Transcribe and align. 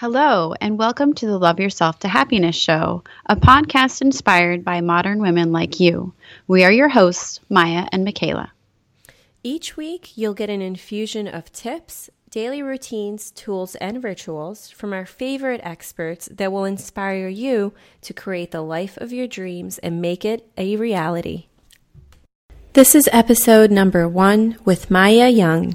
Hello, 0.00 0.52
and 0.60 0.78
welcome 0.78 1.14
to 1.14 1.26
the 1.26 1.38
Love 1.38 1.58
Yourself 1.58 2.00
to 2.00 2.08
Happiness 2.08 2.54
Show, 2.54 3.02
a 3.24 3.34
podcast 3.34 4.02
inspired 4.02 4.62
by 4.62 4.82
modern 4.82 5.22
women 5.22 5.52
like 5.52 5.80
you. 5.80 6.12
We 6.46 6.64
are 6.64 6.70
your 6.70 6.90
hosts, 6.90 7.40
Maya 7.48 7.88
and 7.90 8.04
Michaela. 8.04 8.52
Each 9.42 9.74
week, 9.74 10.12
you'll 10.14 10.34
get 10.34 10.50
an 10.50 10.60
infusion 10.60 11.26
of 11.26 11.50
tips, 11.50 12.10
daily 12.28 12.60
routines, 12.60 13.30
tools, 13.30 13.74
and 13.76 14.04
rituals 14.04 14.68
from 14.68 14.92
our 14.92 15.06
favorite 15.06 15.62
experts 15.64 16.28
that 16.30 16.52
will 16.52 16.66
inspire 16.66 17.28
you 17.28 17.72
to 18.02 18.12
create 18.12 18.50
the 18.50 18.60
life 18.60 18.98
of 18.98 19.14
your 19.14 19.26
dreams 19.26 19.78
and 19.78 20.02
make 20.02 20.26
it 20.26 20.46
a 20.58 20.76
reality. 20.76 21.46
This 22.74 22.94
is 22.94 23.08
episode 23.14 23.70
number 23.70 24.06
one 24.06 24.58
with 24.62 24.90
Maya 24.90 25.30
Young. 25.30 25.74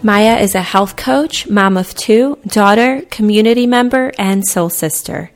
Maya 0.00 0.38
is 0.38 0.54
a 0.54 0.62
health 0.62 0.94
coach, 0.94 1.48
mom 1.48 1.76
of 1.76 1.92
two, 1.92 2.38
daughter, 2.46 3.02
community 3.10 3.66
member, 3.66 4.12
and 4.16 4.46
soul 4.46 4.70
sister. 4.70 5.32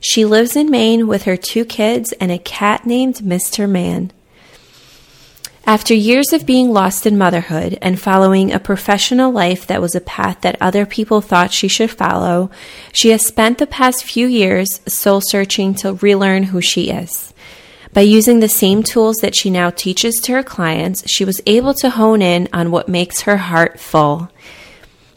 She 0.00 0.26
lives 0.26 0.54
in 0.54 0.70
Maine 0.70 1.06
with 1.06 1.22
her 1.22 1.36
two 1.38 1.64
kids 1.64 2.12
and 2.20 2.30
a 2.30 2.38
cat 2.38 2.84
named 2.84 3.16
Mr. 3.16 3.68
Man. 3.68 4.12
After 5.64 5.94
years 5.94 6.34
of 6.34 6.44
being 6.44 6.72
lost 6.72 7.06
in 7.06 7.16
motherhood 7.16 7.78
and 7.80 7.98
following 7.98 8.52
a 8.52 8.58
professional 8.58 9.30
life 9.30 9.66
that 9.68 9.80
was 9.80 9.94
a 9.94 10.00
path 10.00 10.42
that 10.42 10.60
other 10.60 10.84
people 10.84 11.22
thought 11.22 11.52
she 11.52 11.68
should 11.68 11.90
follow, 11.90 12.50
she 12.92 13.10
has 13.10 13.24
spent 13.24 13.56
the 13.56 13.66
past 13.66 14.04
few 14.04 14.26
years 14.26 14.80
soul 14.86 15.22
searching 15.22 15.72
to 15.76 15.94
relearn 15.94 16.42
who 16.42 16.60
she 16.60 16.90
is. 16.90 17.31
By 17.94 18.00
using 18.02 18.40
the 18.40 18.48
same 18.48 18.82
tools 18.82 19.16
that 19.18 19.36
she 19.36 19.50
now 19.50 19.68
teaches 19.68 20.14
to 20.22 20.32
her 20.32 20.42
clients, 20.42 21.08
she 21.10 21.26
was 21.26 21.42
able 21.44 21.74
to 21.74 21.90
hone 21.90 22.22
in 22.22 22.48
on 22.52 22.70
what 22.70 22.88
makes 22.88 23.22
her 23.22 23.36
heart 23.36 23.78
full. 23.78 24.30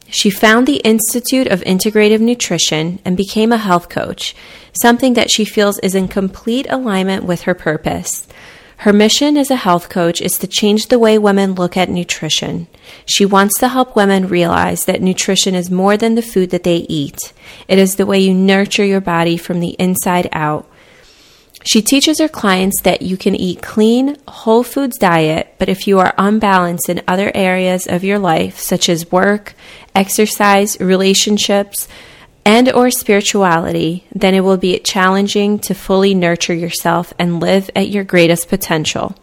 She 0.07 0.29
found 0.29 0.67
the 0.67 0.77
Institute 0.77 1.47
of 1.47 1.61
Integrative 1.61 2.19
Nutrition 2.19 2.99
and 3.05 3.15
became 3.15 3.53
a 3.53 3.57
health 3.57 3.87
coach, 3.87 4.35
something 4.73 5.13
that 5.13 5.31
she 5.31 5.45
feels 5.45 5.79
is 5.79 5.95
in 5.95 6.09
complete 6.09 6.67
alignment 6.69 7.23
with 7.23 7.43
her 7.43 7.53
purpose. 7.53 8.27
Her 8.77 8.91
mission 8.91 9.37
as 9.37 9.49
a 9.49 9.55
health 9.55 9.87
coach 9.89 10.21
is 10.21 10.37
to 10.39 10.47
change 10.47 10.87
the 10.87 10.99
way 10.99 11.17
women 11.17 11.53
look 11.53 11.77
at 11.77 11.89
nutrition. 11.89 12.67
She 13.05 13.25
wants 13.25 13.57
to 13.59 13.69
help 13.69 13.95
women 13.95 14.27
realize 14.27 14.83
that 14.83 15.01
nutrition 15.01 15.55
is 15.55 15.71
more 15.71 15.95
than 15.95 16.15
the 16.15 16.21
food 16.21 16.49
that 16.49 16.63
they 16.63 16.85
eat. 16.89 17.31
It 17.69 17.79
is 17.79 17.95
the 17.95 18.05
way 18.05 18.19
you 18.19 18.33
nurture 18.33 18.83
your 18.83 19.01
body 19.01 19.37
from 19.37 19.61
the 19.61 19.77
inside 19.79 20.27
out 20.33 20.69
she 21.65 21.81
teaches 21.81 22.19
her 22.19 22.29
clients 22.29 22.81
that 22.83 23.01
you 23.01 23.17
can 23.17 23.35
eat 23.35 23.63
clean, 23.63 24.17
whole 24.27 24.63
foods 24.63 24.99
diet, 24.99 25.55
but 25.57 25.67
if 25.67 25.87
you 25.87 25.97
are 25.97 26.13
unbalanced 26.15 26.89
in 26.89 27.01
other 27.07 27.31
areas 27.33 27.87
of 27.87 28.03
your 28.03 28.19
life, 28.19 28.59
such 28.59 28.87
as 28.87 29.11
work, 29.11 29.55
exercise, 29.95 30.79
relationships, 30.79 31.87
and 32.45 32.71
or 32.71 32.91
spirituality, 32.91 34.05
then 34.13 34.35
it 34.35 34.41
will 34.41 34.57
be 34.57 34.77
challenging 34.77 35.57
to 35.57 35.73
fully 35.73 36.13
nurture 36.13 36.53
yourself 36.53 37.13
and 37.17 37.39
live 37.39 37.71
at 37.75 37.89
your 37.89 38.03
greatest 38.03 38.47
potential. 38.47 39.15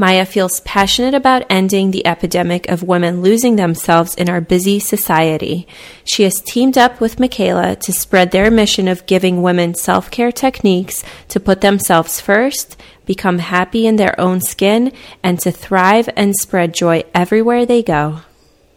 Maya 0.00 0.24
feels 0.24 0.60
passionate 0.60 1.12
about 1.12 1.44
ending 1.50 1.90
the 1.90 2.06
epidemic 2.06 2.66
of 2.70 2.82
women 2.82 3.20
losing 3.20 3.56
themselves 3.56 4.14
in 4.14 4.30
our 4.30 4.40
busy 4.40 4.78
society. 4.78 5.68
She 6.04 6.22
has 6.22 6.40
teamed 6.40 6.78
up 6.78 7.02
with 7.02 7.20
Michaela 7.20 7.76
to 7.76 7.92
spread 7.92 8.30
their 8.30 8.50
mission 8.50 8.88
of 8.88 9.04
giving 9.04 9.42
women 9.42 9.74
self 9.74 10.10
care 10.10 10.32
techniques 10.32 11.04
to 11.28 11.38
put 11.38 11.60
themselves 11.60 12.18
first, 12.18 12.80
become 13.04 13.40
happy 13.40 13.86
in 13.86 13.96
their 13.96 14.18
own 14.18 14.40
skin, 14.40 14.90
and 15.22 15.38
to 15.40 15.50
thrive 15.50 16.08
and 16.16 16.34
spread 16.34 16.72
joy 16.72 17.04
everywhere 17.12 17.66
they 17.66 17.82
go. 17.82 18.22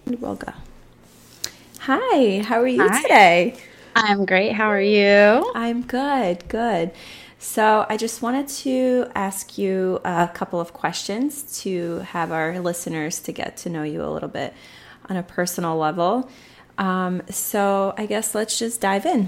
We'll 0.05 0.35
go. 0.35 0.51
Hi, 1.79 2.41
how 2.41 2.59
are 2.59 2.67
you 2.67 2.85
Hi. 2.85 3.01
today? 3.01 3.55
I'm 3.95 4.25
great. 4.25 4.51
How 4.51 4.67
are 4.67 4.81
you? 4.81 5.53
I'm 5.55 5.83
good, 5.83 6.45
good. 6.49 6.91
So, 7.43 7.85
I 7.89 7.97
just 7.97 8.21
wanted 8.21 8.47
to 8.63 9.05
ask 9.13 9.57
you 9.57 9.99
a 10.05 10.29
couple 10.33 10.61
of 10.61 10.71
questions 10.71 11.61
to 11.63 11.97
have 11.97 12.31
our 12.31 12.57
listeners 12.61 13.19
to 13.19 13.33
get 13.33 13.57
to 13.57 13.69
know 13.69 13.83
you 13.83 14.01
a 14.01 14.07
little 14.07 14.29
bit 14.29 14.53
on 15.09 15.17
a 15.17 15.23
personal 15.23 15.75
level. 15.75 16.29
Um, 16.77 17.21
so, 17.29 17.95
I 17.97 18.05
guess 18.05 18.33
let's 18.33 18.57
just 18.57 18.79
dive 18.79 19.05
in. 19.05 19.27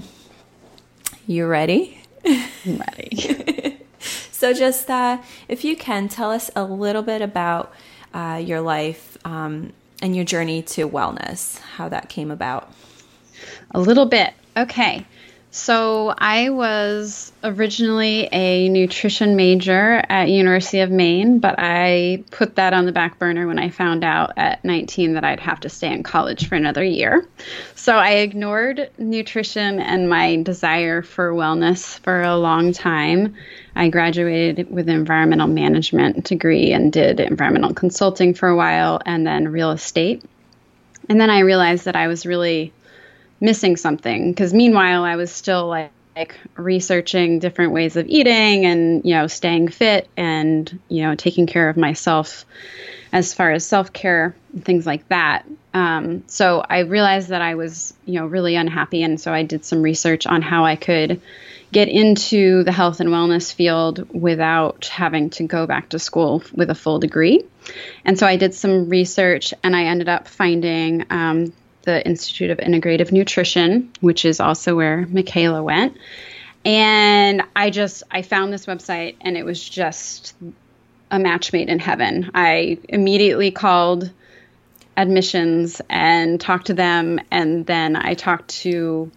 You 1.26 1.46
ready? 1.46 2.00
I'm 2.24 2.82
ready. 2.88 3.84
so, 4.32 4.54
just 4.54 4.88
uh, 4.88 5.18
if 5.46 5.62
you 5.62 5.76
can, 5.76 6.08
tell 6.08 6.30
us 6.30 6.50
a 6.56 6.64
little 6.64 7.02
bit 7.02 7.20
about 7.20 7.74
uh, 8.14 8.40
your 8.42 8.62
life 8.62 9.18
um, 9.26 9.74
and 10.00 10.16
your 10.16 10.24
journey 10.24 10.62
to 10.62 10.88
wellness, 10.88 11.58
how 11.58 11.90
that 11.90 12.08
came 12.08 12.30
about. 12.30 12.72
A 13.72 13.78
little 13.78 14.06
bit. 14.06 14.32
Okay. 14.56 15.04
So 15.56 16.12
I 16.16 16.50
was 16.50 17.32
originally 17.42 18.28
a 18.30 18.68
nutrition 18.68 19.36
major 19.36 20.04
at 20.06 20.28
University 20.28 20.80
of 20.80 20.90
Maine, 20.90 21.38
but 21.38 21.54
I 21.56 22.24
put 22.30 22.56
that 22.56 22.74
on 22.74 22.84
the 22.84 22.92
back 22.92 23.18
burner 23.18 23.46
when 23.46 23.58
I 23.58 23.70
found 23.70 24.04
out 24.04 24.34
at 24.36 24.62
19 24.66 25.14
that 25.14 25.24
I'd 25.24 25.40
have 25.40 25.60
to 25.60 25.70
stay 25.70 25.90
in 25.90 26.02
college 26.02 26.46
for 26.46 26.56
another 26.56 26.84
year. 26.84 27.26
So 27.74 27.96
I 27.96 28.16
ignored 28.16 28.90
nutrition 28.98 29.80
and 29.80 30.10
my 30.10 30.42
desire 30.42 31.00
for 31.00 31.32
wellness 31.32 31.98
for 32.00 32.20
a 32.20 32.36
long 32.36 32.74
time. 32.74 33.34
I 33.74 33.88
graduated 33.88 34.70
with 34.70 34.90
an 34.90 34.94
environmental 34.94 35.48
management 35.48 36.26
degree 36.26 36.72
and 36.72 36.92
did 36.92 37.18
environmental 37.18 37.72
consulting 37.72 38.34
for 38.34 38.50
a 38.50 38.56
while 38.56 39.00
and 39.06 39.26
then 39.26 39.48
real 39.48 39.70
estate. 39.70 40.22
And 41.08 41.18
then 41.18 41.30
I 41.30 41.40
realized 41.40 41.86
that 41.86 41.96
I 41.96 42.08
was 42.08 42.26
really 42.26 42.74
missing 43.40 43.76
something. 43.76 44.30
Because 44.32 44.54
meanwhile 44.54 45.04
I 45.04 45.16
was 45.16 45.32
still 45.32 45.68
like, 45.68 45.92
like 46.16 46.38
researching 46.56 47.38
different 47.38 47.72
ways 47.72 47.96
of 47.96 48.06
eating 48.08 48.64
and 48.64 49.04
you 49.04 49.14
know 49.14 49.26
staying 49.26 49.68
fit 49.68 50.08
and 50.16 50.80
you 50.88 51.02
know 51.02 51.14
taking 51.14 51.46
care 51.46 51.68
of 51.68 51.76
myself 51.76 52.46
as 53.12 53.34
far 53.34 53.52
as 53.52 53.66
self-care 53.66 54.34
things 54.62 54.86
like 54.86 55.06
that. 55.08 55.44
Um, 55.74 56.24
so 56.26 56.64
i 56.66 56.78
realized 56.78 57.28
that 57.28 57.42
i 57.42 57.54
was 57.54 57.92
you 58.06 58.18
know 58.18 58.24
really 58.24 58.56
unhappy 58.56 59.02
and 59.02 59.20
so 59.20 59.30
i 59.30 59.42
did 59.42 59.62
some 59.62 59.82
research 59.82 60.26
on 60.26 60.40
how 60.40 60.64
i 60.64 60.74
could 60.74 61.20
get 61.70 61.88
into 61.88 62.62
the 62.64 62.72
health 62.72 63.00
and 63.00 63.10
wellness 63.10 63.52
field 63.52 64.08
without 64.14 64.86
having 64.86 65.28
to 65.30 65.46
go 65.46 65.66
back 65.66 65.90
to 65.90 65.98
school 65.98 66.42
with 66.54 66.70
a 66.70 66.74
full 66.74 66.98
degree. 66.98 67.44
And 68.04 68.18
so 68.18 68.26
i 68.26 68.36
did 68.36 68.54
some 68.54 68.88
research 68.88 69.52
and 69.62 69.76
i 69.76 69.84
ended 69.84 70.08
up 70.08 70.28
finding 70.28 71.04
um, 71.10 71.52
the 71.86 72.06
Institute 72.06 72.50
of 72.50 72.58
Integrative 72.58 73.12
Nutrition, 73.12 73.90
which 74.00 74.26
is 74.26 74.40
also 74.40 74.76
where 74.76 75.06
Michaela 75.06 75.62
went. 75.62 75.96
And 76.64 77.42
I 77.54 77.70
just 77.70 78.02
I 78.10 78.22
found 78.22 78.52
this 78.52 78.66
website 78.66 79.14
and 79.20 79.36
it 79.36 79.44
was 79.44 79.66
just 79.66 80.34
a 81.10 81.18
match 81.18 81.52
made 81.52 81.68
in 81.68 81.78
heaven. 81.78 82.32
I 82.34 82.78
immediately 82.88 83.52
called 83.52 84.10
admissions 84.96 85.80
and 85.88 86.40
talked 86.40 86.66
to 86.66 86.74
them 86.74 87.20
and 87.30 87.64
then 87.64 87.94
I 87.94 88.14
talked 88.14 88.48
to 88.62 89.12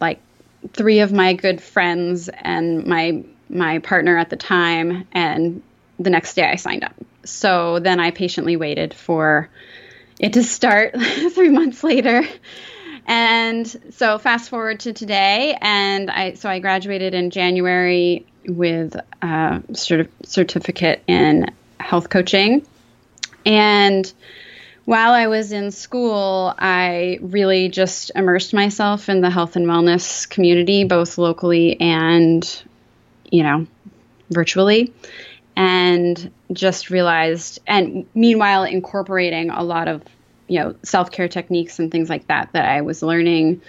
like 0.00 0.20
three 0.72 1.00
of 1.00 1.12
my 1.12 1.34
good 1.34 1.60
friends 1.60 2.30
and 2.30 2.86
my 2.86 3.22
my 3.50 3.80
partner 3.80 4.16
at 4.16 4.30
the 4.30 4.36
time 4.36 5.06
and 5.12 5.62
the 5.98 6.10
next 6.10 6.34
day 6.34 6.50
I 6.50 6.56
signed 6.56 6.84
up. 6.84 6.94
So 7.24 7.80
then 7.80 8.00
I 8.00 8.12
patiently 8.12 8.56
waited 8.56 8.94
for 8.94 9.50
it 10.18 10.34
to 10.34 10.42
start 10.42 10.94
three 11.34 11.50
months 11.50 11.84
later. 11.84 12.26
And 13.06 13.66
so 13.90 14.18
fast 14.18 14.50
forward 14.50 14.80
to 14.80 14.92
today, 14.92 15.56
and 15.60 16.10
I 16.10 16.34
so 16.34 16.48
I 16.48 16.58
graduated 16.58 17.14
in 17.14 17.30
January 17.30 18.26
with 18.48 18.96
uh, 18.96 19.60
a 19.68 19.72
certif- 19.72 20.08
certificate 20.24 21.02
in 21.06 21.46
health 21.78 22.10
coaching. 22.10 22.66
And 23.44 24.12
while 24.86 25.12
I 25.12 25.28
was 25.28 25.52
in 25.52 25.70
school, 25.70 26.52
I 26.58 27.18
really 27.20 27.68
just 27.68 28.10
immersed 28.14 28.52
myself 28.54 29.08
in 29.08 29.20
the 29.20 29.30
health 29.30 29.54
and 29.54 29.66
wellness 29.66 30.28
community, 30.28 30.84
both 30.84 31.16
locally 31.18 31.80
and, 31.80 32.62
you 33.30 33.44
know, 33.44 33.66
virtually 34.30 34.92
and 35.56 36.30
just 36.52 36.90
realized 36.90 37.58
and 37.66 38.06
meanwhile 38.14 38.64
incorporating 38.64 39.50
a 39.50 39.62
lot 39.62 39.88
of 39.88 40.02
you 40.48 40.60
know 40.60 40.74
self-care 40.82 41.28
techniques 41.28 41.78
and 41.78 41.90
things 41.90 42.08
like 42.08 42.26
that 42.28 42.50
that 42.52 42.68
I 42.68 42.82
was 42.82 43.02
learning 43.02 43.62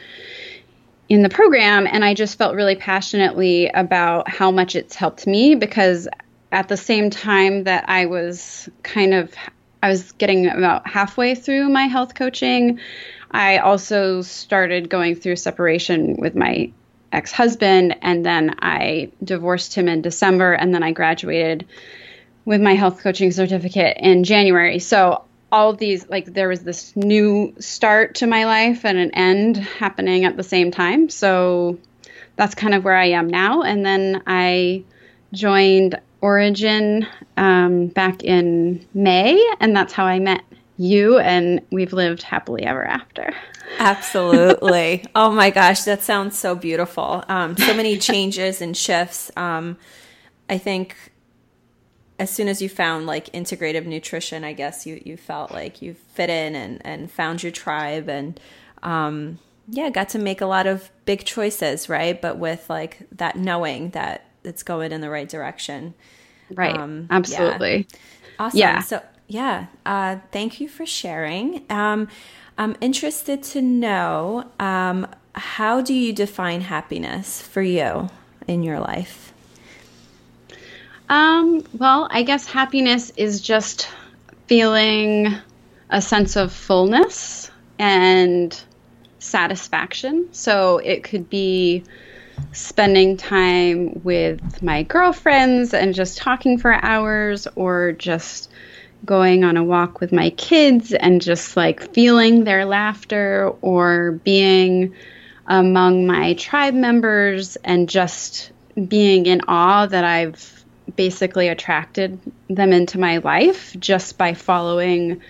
in 1.10 1.24
the 1.24 1.30
program. 1.30 1.88
And 1.88 2.04
I 2.04 2.14
just 2.14 2.38
felt 2.38 2.56
really 2.56 2.76
passionately 2.76 3.70
about 3.70 4.30
how 4.30 4.52
much 4.52 4.76
it's 4.76 4.96
helped 4.96 5.26
me 5.26 5.56
because 5.56 6.08
at 6.52 6.68
the 6.68 6.78
same 6.78 7.10
time 7.10 7.64
that 7.64 7.86
I 7.88 8.06
was 8.06 8.70
kind 8.84 9.14
of 9.14 9.34
I 9.82 9.90
was 9.90 10.12
getting 10.14 10.48
about 10.48 10.88
halfway 10.88 11.36
through 11.36 11.70
my 11.70 11.84
health 11.84 12.16
coaching 12.16 12.80
I 13.32 13.58
also 13.58 14.22
started 14.22 14.90
going 14.90 15.16
through 15.16 15.36
separation 15.36 16.16
with 16.18 16.36
my 16.36 16.72
ex 17.12 17.32
husband, 17.32 17.96
and 18.02 18.26
then 18.26 18.56
I 18.60 19.12
divorced 19.24 19.74
him 19.74 19.88
in 19.88 20.02
December, 20.02 20.54
and 20.54 20.74
then 20.74 20.84
I 20.84 20.92
graduated 20.92 21.66
with 22.46 22.62
my 22.62 22.76
health 22.76 23.02
coaching 23.02 23.32
certificate 23.32 23.98
in 24.00 24.24
January. 24.24 24.80
So 24.80 25.24
all 25.52 25.70
of 25.70 25.78
these 25.78 26.08
like 26.10 26.26
there 26.26 26.50
was 26.50 26.62
this 26.62 26.96
new 26.96 27.54
start 27.60 28.16
to 28.16 28.28
my 28.28 28.46
life 28.46 28.86
and 28.86 28.98
an 28.98 29.12
end 29.12 29.58
happening 29.58 30.26
at 30.26 30.36
the 30.36 30.44
same 30.44 30.72
time. 30.72 31.10
So 31.10 31.78
that's 32.36 32.56
kind 32.56 32.74
of 32.74 32.84
where 32.84 32.96
I 32.96 33.10
am 33.12 33.28
now. 33.28 33.64
And 33.64 33.86
then 33.86 34.24
I 34.28 34.84
joined 35.34 36.00
Origin 36.22 37.06
um, 37.36 37.88
back 37.88 38.24
in 38.24 38.86
May, 38.94 39.38
and 39.60 39.76
that's 39.76 39.94
how 39.94 40.06
I 40.06 40.20
met 40.20 40.42
you, 40.78 41.18
and 41.18 41.62
we've 41.72 41.94
lived 41.94 42.24
happily 42.24 42.64
ever 42.64 42.86
after. 42.86 43.34
Absolutely. 43.80 45.06
oh 45.16 45.32
my 45.32 45.50
gosh, 45.50 45.84
that 45.84 46.02
sounds 46.02 46.38
so 46.38 46.56
beautiful. 46.56 47.24
Um, 47.28 47.58
so 47.58 47.74
many 47.74 47.98
changes 47.98 48.62
and 48.62 48.76
shifts. 48.76 49.32
Um, 49.36 49.78
I 50.50 50.58
think 50.58 50.96
as 52.20 52.30
soon 52.30 52.48
as 52.48 52.62
you 52.62 52.70
found 52.70 53.06
like 53.06 53.32
integrative 53.34 53.86
nutrition, 53.86 54.44
I 54.44 54.54
guess 54.54 54.86
you 54.86 55.02
you 55.06 55.18
felt 55.18 55.52
like 55.52 55.82
you 55.82 55.94
fit 56.14 56.30
in 56.30 56.56
and 56.56 56.82
and 56.86 57.12
found 57.12 57.44
your 57.44 57.52
tribe 57.52 58.10
and 58.10 58.40
um, 58.84 59.40
yeah, 59.68 59.90
got 59.90 60.10
to 60.10 60.20
make 60.20 60.42
a 60.42 60.46
lot 60.46 60.68
of 60.68 60.90
big 61.06 61.26
choices, 61.26 61.90
right? 61.90 62.20
But 62.20 62.38
with 62.38 62.70
like 62.70 63.08
that 63.14 63.36
knowing 63.36 63.92
that 63.92 64.26
it's 64.44 64.64
going 64.64 64.92
in 64.92 65.02
the 65.02 65.10
right 65.10 65.28
direction. 65.28 65.94
Right. 66.50 66.76
Um, 66.76 67.08
Absolutely. 67.10 67.88
Yeah. 67.90 67.98
Awesome. 68.40 68.60
Yeah. 68.60 68.80
So 68.82 69.02
yeah, 69.28 69.68
uh, 69.86 70.18
thank 70.32 70.60
you 70.60 70.70
for 70.70 70.86
sharing. 70.86 71.64
Um, 71.70 72.08
I'm 72.58 72.76
interested 72.82 73.44
to 73.44 73.62
know 73.62 74.50
um, 74.60 75.08
how 75.34 75.82
do 75.82 75.94
you 75.94 76.14
define 76.14 76.62
happiness 76.62 77.42
for 77.42 77.62
you 77.62 78.10
in 78.48 78.64
your 78.64 78.80
life? 78.80 79.34
Um, 81.10 81.64
well, 81.74 82.08
I 82.10 82.24
guess 82.24 82.48
happiness 82.48 83.12
is 83.16 83.42
just 83.42 83.90
feeling 84.48 85.36
a 85.90 86.02
sense 86.02 86.36
of 86.36 86.52
fullness 86.52 87.52
and 87.80 88.60
satisfaction. 89.20 90.28
So 90.32 90.80
it 90.80 91.04
could 91.04 91.30
be 91.30 91.84
spending 92.52 93.18
time 93.18 94.02
with 94.04 94.62
my 94.62 94.84
girlfriends 94.84 95.74
and 95.74 95.94
just 95.94 96.18
talking 96.18 96.58
for 96.58 96.74
hours 96.84 97.48
or 97.56 97.94
just 97.94 98.52
going 99.06 99.44
on 99.44 99.58
a 99.58 99.64
walk 99.64 100.00
with 100.00 100.12
my 100.12 100.30
kids 100.32 100.94
and 100.94 101.22
just 101.22 101.56
like 101.56 101.94
feeling 101.94 102.44
their 102.44 102.66
laughter 102.66 103.54
or 103.62 104.14
being 104.24 104.94
among 105.48 106.06
my 106.06 106.34
tribe 106.34 106.74
members 106.74 107.56
and 107.58 107.88
just 107.88 108.52
being 108.88 109.26
in 109.26 109.42
awe 109.48 109.86
that 109.86 110.04
I've 110.04 110.66
basically 110.96 111.48
attracted 111.48 112.20
them 112.50 112.74
into 112.74 113.00
my 113.00 113.18
life 113.18 113.76
just 113.80 114.18
by 114.18 114.34
following 114.34 115.22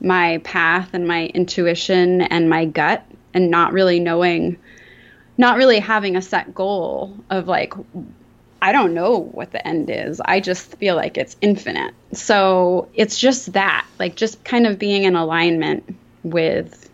my 0.00 0.38
path 0.38 0.90
and 0.92 1.06
my 1.06 1.26
intuition 1.26 2.22
and 2.22 2.50
my 2.50 2.64
gut 2.64 3.04
and 3.32 3.50
not 3.50 3.72
really 3.72 4.00
knowing 4.00 4.58
not 5.38 5.56
really 5.56 5.78
having 5.78 6.16
a 6.16 6.22
set 6.22 6.54
goal 6.54 7.16
of 7.28 7.46
like 7.46 7.74
I 8.60 8.72
don't 8.72 8.94
know 8.94 9.18
what 9.18 9.52
the 9.52 9.66
end 9.66 9.90
is. 9.90 10.20
I 10.24 10.40
just 10.40 10.76
feel 10.76 10.96
like 10.96 11.18
it's 11.18 11.36
infinite. 11.40 11.94
So 12.12 12.88
it's 12.94 13.18
just 13.18 13.52
that, 13.52 13.86
like 13.98 14.16
just 14.16 14.42
kind 14.44 14.66
of 14.66 14.78
being 14.78 15.04
in 15.04 15.14
alignment 15.14 15.96
with 16.22 16.88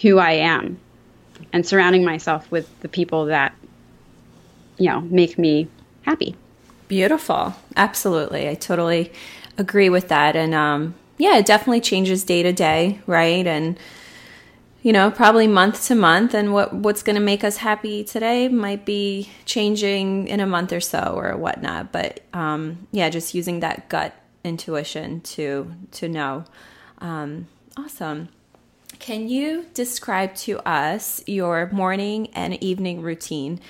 who 0.00 0.18
I 0.18 0.32
am 0.32 0.78
and 1.52 1.66
surrounding 1.66 2.04
myself 2.04 2.50
with 2.50 2.68
the 2.80 2.88
people 2.88 3.26
that 3.26 3.54
you 4.78 4.88
know 4.88 5.00
make 5.00 5.38
me 5.38 5.68
happy. 6.02 6.34
Beautiful. 6.88 7.54
Absolutely. 7.76 8.48
I 8.48 8.54
totally 8.54 9.12
agree 9.58 9.88
with 9.88 10.08
that. 10.08 10.34
And 10.36 10.54
um, 10.54 10.94
yeah, 11.18 11.36
it 11.36 11.46
definitely 11.46 11.80
changes 11.80 12.24
day 12.24 12.42
to 12.42 12.52
day, 12.52 13.00
right? 13.06 13.46
And 13.46 13.78
you 14.82 14.92
know, 14.92 15.10
probably 15.10 15.46
month 15.46 15.86
to 15.86 15.94
month 15.94 16.34
and 16.34 16.52
what 16.52 16.72
what's 16.72 17.02
going 17.02 17.16
to 17.16 17.22
make 17.22 17.44
us 17.44 17.58
happy 17.58 18.02
today 18.02 18.48
might 18.48 18.84
be 18.84 19.28
changing 19.44 20.28
in 20.28 20.40
a 20.40 20.46
month 20.46 20.72
or 20.72 20.80
so 20.80 21.14
or 21.16 21.36
whatnot. 21.36 21.92
But 21.92 22.20
um, 22.32 22.86
yeah, 22.90 23.10
just 23.10 23.34
using 23.34 23.60
that 23.60 23.88
gut 23.88 24.14
intuition 24.42 25.20
to 25.20 25.70
to 25.92 26.08
know. 26.08 26.44
Um, 26.98 27.48
awesome. 27.76 28.28
Can 28.98 29.28
you 29.28 29.66
describe 29.72 30.34
to 30.36 30.58
us 30.68 31.22
your 31.26 31.70
morning 31.72 32.28
and 32.34 32.62
evening 32.62 33.00
routine 33.02 33.60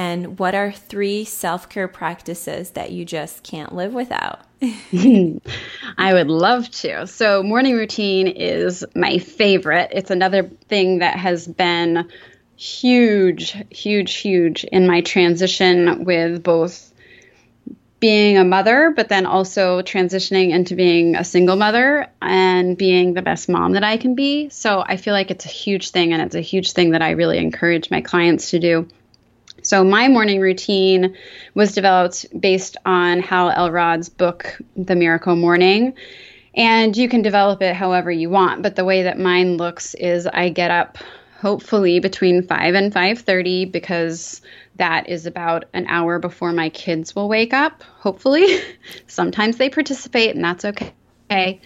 and 0.00 0.38
what 0.38 0.54
are 0.54 0.72
three 0.72 1.26
self 1.26 1.68
care 1.68 1.86
practices 1.86 2.70
that 2.70 2.90
you 2.90 3.04
just 3.04 3.42
can't 3.42 3.74
live 3.74 3.92
without? 3.92 4.40
I 4.62 6.14
would 6.14 6.28
love 6.28 6.70
to. 6.70 7.06
So, 7.06 7.42
morning 7.42 7.74
routine 7.74 8.26
is 8.26 8.82
my 8.96 9.18
favorite. 9.18 9.90
It's 9.92 10.10
another 10.10 10.44
thing 10.44 11.00
that 11.00 11.16
has 11.16 11.46
been 11.46 12.08
huge, 12.56 13.54
huge, 13.68 14.14
huge 14.14 14.64
in 14.64 14.86
my 14.86 15.02
transition 15.02 16.06
with 16.06 16.42
both 16.42 16.94
being 17.98 18.38
a 18.38 18.44
mother, 18.44 18.94
but 18.96 19.10
then 19.10 19.26
also 19.26 19.82
transitioning 19.82 20.48
into 20.48 20.76
being 20.76 21.14
a 21.14 21.24
single 21.24 21.56
mother 21.56 22.06
and 22.22 22.74
being 22.74 23.12
the 23.12 23.20
best 23.20 23.50
mom 23.50 23.72
that 23.72 23.84
I 23.84 23.98
can 23.98 24.14
be. 24.14 24.48
So, 24.48 24.80
I 24.80 24.96
feel 24.96 25.12
like 25.12 25.30
it's 25.30 25.44
a 25.44 25.50
huge 25.50 25.90
thing, 25.90 26.14
and 26.14 26.22
it's 26.22 26.34
a 26.34 26.40
huge 26.40 26.72
thing 26.72 26.92
that 26.92 27.02
I 27.02 27.10
really 27.10 27.36
encourage 27.36 27.90
my 27.90 28.00
clients 28.00 28.52
to 28.52 28.58
do. 28.58 28.88
So 29.70 29.84
my 29.84 30.08
morning 30.08 30.40
routine 30.40 31.16
was 31.54 31.74
developed 31.74 32.26
based 32.40 32.76
on 32.84 33.20
Hal 33.20 33.52
Elrod's 33.52 34.08
book, 34.08 34.60
The 34.74 34.96
Miracle 34.96 35.36
Morning. 35.36 35.94
And 36.56 36.96
you 36.96 37.08
can 37.08 37.22
develop 37.22 37.62
it 37.62 37.76
however 37.76 38.10
you 38.10 38.30
want, 38.30 38.62
but 38.62 38.74
the 38.74 38.84
way 38.84 39.04
that 39.04 39.20
mine 39.20 39.58
looks 39.58 39.94
is 39.94 40.26
I 40.26 40.48
get 40.48 40.72
up 40.72 40.98
hopefully 41.40 42.00
between 42.00 42.42
5 42.48 42.74
and 42.74 42.92
5:30 42.92 43.70
because 43.70 44.42
that 44.74 45.08
is 45.08 45.26
about 45.26 45.66
an 45.72 45.86
hour 45.86 46.18
before 46.18 46.52
my 46.52 46.70
kids 46.70 47.14
will 47.14 47.28
wake 47.28 47.54
up, 47.54 47.84
hopefully. 48.00 48.60
Sometimes 49.06 49.56
they 49.56 49.70
participate 49.70 50.34
and 50.34 50.42
that's 50.42 50.64
okay. 50.64 51.60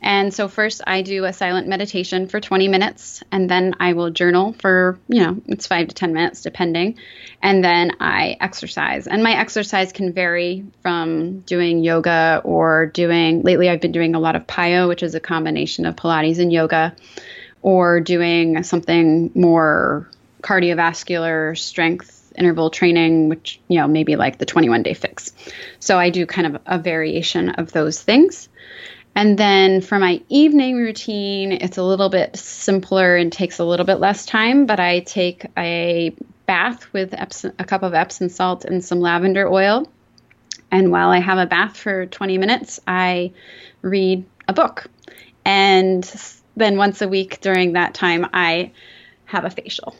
And 0.00 0.32
so 0.32 0.48
first 0.48 0.80
I 0.86 1.02
do 1.02 1.24
a 1.24 1.32
silent 1.32 1.66
meditation 1.66 2.28
for 2.28 2.40
20 2.40 2.68
minutes 2.68 3.22
and 3.32 3.50
then 3.50 3.74
I 3.80 3.94
will 3.94 4.10
journal 4.10 4.52
for, 4.52 4.98
you 5.08 5.20
know, 5.20 5.40
it's 5.46 5.66
5 5.66 5.88
to 5.88 5.94
10 5.94 6.12
minutes 6.12 6.42
depending. 6.42 6.98
And 7.42 7.64
then 7.64 7.92
I 8.00 8.36
exercise. 8.40 9.06
And 9.06 9.22
my 9.22 9.32
exercise 9.32 9.92
can 9.92 10.12
vary 10.12 10.64
from 10.82 11.40
doing 11.40 11.82
yoga 11.82 12.40
or 12.44 12.86
doing 12.86 13.42
lately 13.42 13.68
I've 13.68 13.80
been 13.80 13.92
doing 13.92 14.14
a 14.14 14.20
lot 14.20 14.36
of 14.36 14.46
PiYo, 14.46 14.88
which 14.88 15.02
is 15.02 15.14
a 15.14 15.20
combination 15.20 15.84
of 15.84 15.96
pilates 15.96 16.38
and 16.38 16.52
yoga, 16.52 16.94
or 17.62 18.00
doing 18.00 18.62
something 18.62 19.32
more 19.34 20.08
cardiovascular 20.42 21.58
strength 21.58 22.32
interval 22.36 22.70
training, 22.70 23.28
which, 23.28 23.60
you 23.68 23.78
know, 23.78 23.88
maybe 23.88 24.14
like 24.14 24.38
the 24.38 24.46
21 24.46 24.84
day 24.84 24.94
fix. 24.94 25.32
So 25.80 25.98
I 25.98 26.10
do 26.10 26.24
kind 26.24 26.54
of 26.54 26.62
a 26.66 26.78
variation 26.78 27.50
of 27.50 27.72
those 27.72 28.00
things. 28.00 28.48
And 29.18 29.36
then 29.36 29.80
for 29.80 29.98
my 29.98 30.22
evening 30.28 30.76
routine, 30.76 31.50
it's 31.50 31.76
a 31.76 31.82
little 31.82 32.08
bit 32.08 32.36
simpler 32.36 33.16
and 33.16 33.32
takes 33.32 33.58
a 33.58 33.64
little 33.64 33.84
bit 33.84 33.98
less 33.98 34.24
time, 34.24 34.64
but 34.64 34.78
I 34.78 35.00
take 35.00 35.44
a 35.56 36.14
bath 36.46 36.92
with 36.92 37.14
Epsom, 37.14 37.52
a 37.58 37.64
cup 37.64 37.82
of 37.82 37.94
Epsom 37.94 38.28
salt 38.28 38.64
and 38.64 38.84
some 38.84 39.00
lavender 39.00 39.48
oil. 39.48 39.90
And 40.70 40.92
while 40.92 41.08
I 41.08 41.18
have 41.18 41.38
a 41.38 41.46
bath 41.46 41.76
for 41.76 42.06
20 42.06 42.38
minutes, 42.38 42.78
I 42.86 43.32
read 43.82 44.24
a 44.46 44.52
book. 44.52 44.86
And 45.44 46.08
then 46.56 46.76
once 46.76 47.02
a 47.02 47.08
week 47.08 47.40
during 47.40 47.72
that 47.72 47.94
time, 47.94 48.24
I 48.32 48.70
have 49.24 49.44
a 49.44 49.50
facial. 49.50 49.96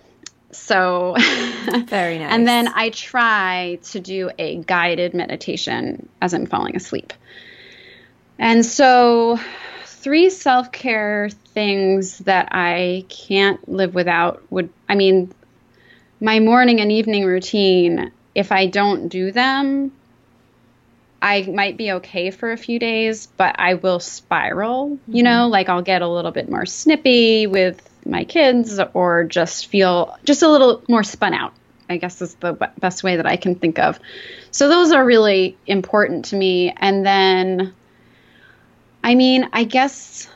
So, 0.53 1.17
very 1.87 2.21
nice. 2.21 2.33
and 2.33 2.47
then 2.47 2.69
I 2.69 2.91
try 2.91 3.81
to 3.83 3.99
do 3.99 4.31
a 4.39 4.59
guided 4.59 5.13
meditation 5.13 6.09
as 6.23 6.35
I'm 6.35 6.47
falling 6.47 6.77
asleep. 6.77 7.13
And 8.39 8.65
so, 8.65 9.39
three 9.85 10.31
self 10.31 10.71
care 10.71 11.29
things 11.31 12.19
that 12.19 12.49
I 12.53 13.05
can't 13.09 13.69
live 13.69 13.95
without 13.95 14.43
would, 14.51 14.71
I 14.89 14.95
mean, 14.95 15.33
my 16.21 16.41
morning 16.41 16.81
and 16.81 16.93
evening 16.93 17.25
routine, 17.25 18.13
if 18.35 18.53
I 18.53 18.67
don't 18.67 19.09
do 19.09 19.33
them, 19.33 19.93
I 21.21 21.43
might 21.43 21.77
be 21.77 21.93
okay 21.93 22.31
for 22.31 22.53
a 22.53 22.57
few 22.57 22.79
days, 22.79 23.27
but 23.37 23.57
I 23.59 23.75
will 23.75 23.99
spiral, 23.99 24.91
mm-hmm. 24.91 25.17
you 25.17 25.23
know, 25.23 25.49
like 25.49 25.69
I'll 25.69 25.83
get 25.83 26.03
a 26.03 26.09
little 26.09 26.31
bit 26.31 26.49
more 26.49 26.67
snippy 26.67 27.47
with 27.47 27.83
my 28.07 28.25
kids 28.25 28.81
or 28.95 29.25
just 29.25 29.67
feel 29.67 30.17
just 30.25 30.43
a 30.43 30.49
little 30.49 30.83
more 30.89 31.03
spun 31.03 31.35
out. 31.35 31.55
I 31.91 31.97
guess 31.97 32.21
is 32.21 32.35
the 32.35 32.53
best 32.79 33.03
way 33.03 33.17
that 33.17 33.27
I 33.27 33.37
can 33.37 33.55
think 33.55 33.79
of. 33.79 33.99
So 34.51 34.69
those 34.69 34.93
are 34.93 35.05
really 35.05 35.57
important 35.67 36.27
to 36.27 36.37
me. 36.37 36.73
And 36.77 37.05
then 37.05 37.75
I 39.03 39.15
mean, 39.15 39.49
I 39.53 39.65
guess 39.65 40.29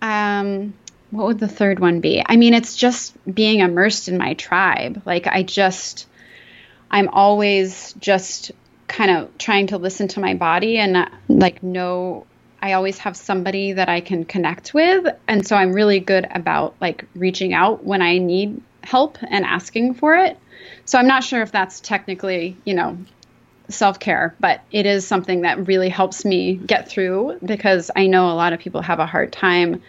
um, 0.00 0.74
what 1.10 1.26
would 1.26 1.38
the 1.38 1.48
third 1.48 1.78
one 1.78 2.00
be? 2.00 2.22
I 2.24 2.36
mean, 2.36 2.54
it's 2.54 2.76
just 2.76 3.14
being 3.32 3.60
immersed 3.60 4.08
in 4.08 4.18
my 4.18 4.34
tribe. 4.34 5.02
Like, 5.04 5.26
I 5.26 5.42
just, 5.42 6.06
I'm 6.90 7.08
always 7.08 7.92
just 7.94 8.52
kind 8.88 9.10
of 9.10 9.38
trying 9.38 9.68
to 9.68 9.78
listen 9.78 10.08
to 10.08 10.20
my 10.20 10.34
body 10.34 10.76
and 10.76 11.08
like 11.28 11.62
know 11.62 12.26
I 12.60 12.74
always 12.74 12.98
have 12.98 13.16
somebody 13.16 13.72
that 13.72 13.88
I 13.88 14.00
can 14.00 14.24
connect 14.24 14.72
with. 14.72 15.06
And 15.26 15.46
so 15.46 15.56
I'm 15.56 15.72
really 15.72 15.98
good 15.98 16.28
about 16.30 16.76
like 16.80 17.06
reaching 17.14 17.54
out 17.54 17.84
when 17.84 18.02
I 18.02 18.18
need 18.18 18.62
help 18.84 19.18
and 19.22 19.44
asking 19.44 19.94
for 19.94 20.14
it. 20.14 20.38
So 20.84 20.98
I'm 20.98 21.08
not 21.08 21.24
sure 21.24 21.42
if 21.42 21.50
that's 21.50 21.80
technically, 21.80 22.56
you 22.64 22.74
know, 22.74 22.96
self 23.72 23.98
care, 23.98 24.34
but 24.40 24.60
it 24.70 24.86
is 24.86 25.06
something 25.06 25.42
that 25.42 25.66
really 25.66 25.88
helps 25.88 26.24
me 26.24 26.56
get 26.56 26.88
through 26.88 27.38
because 27.44 27.90
I 27.96 28.06
know 28.06 28.30
a 28.30 28.34
lot 28.34 28.52
of 28.52 28.60
people 28.60 28.82
have 28.82 28.98
a 28.98 29.06
hard 29.06 29.32
time 29.32 29.82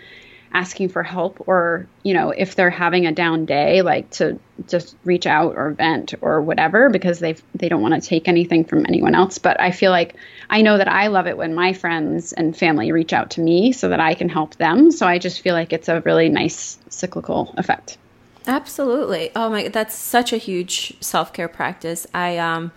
asking 0.53 0.87
for 0.87 1.01
help 1.01 1.43
or 1.47 1.87
you 2.03 2.13
know 2.13 2.29
if 2.29 2.55
they're 2.55 2.69
having 2.69 3.07
a 3.07 3.11
down 3.11 3.45
day 3.45 3.81
like 3.81 4.09
to 4.11 4.39
just 4.67 4.95
reach 5.03 5.25
out 5.25 5.55
or 5.55 5.71
vent 5.71 6.13
or 6.21 6.41
whatever 6.41 6.89
because 6.89 7.19
they 7.19 7.35
they 7.55 7.67
don't 7.67 7.81
want 7.81 7.93
to 7.95 8.07
take 8.07 8.27
anything 8.27 8.63
from 8.63 8.85
anyone 8.85 9.15
else. 9.15 9.39
But 9.39 9.59
i 9.59 9.71
feel 9.71 9.91
like 9.91 10.15
i 10.49 10.61
know 10.61 10.77
that 10.77 10.87
i 10.87 11.07
love 11.07 11.25
it 11.25 11.37
when 11.37 11.55
my 11.55 11.73
friends 11.73 12.33
and 12.33 12.55
family 12.55 12.91
reach 12.91 13.13
out 13.13 13.31
to 13.31 13.41
me 13.41 13.71
so 13.71 13.89
that 13.89 13.99
i 13.99 14.13
can 14.13 14.29
help 14.29 14.55
them. 14.55 14.91
So 14.91 15.07
i 15.07 15.17
just 15.17 15.41
feel 15.41 15.55
like 15.55 15.73
it's 15.73 15.89
a 15.89 16.01
really 16.01 16.29
nice 16.29 16.77
cyclical 16.89 17.53
effect. 17.57 17.97
Absolutely. 18.45 19.31
Oh 19.35 19.49
my 19.49 19.63
god, 19.63 19.73
that's 19.73 19.95
such 19.95 20.33
a 20.33 20.37
huge 20.37 20.93
self-care 21.01 21.47
practice. 21.47 22.05
I 22.13 22.37
um 22.37 22.71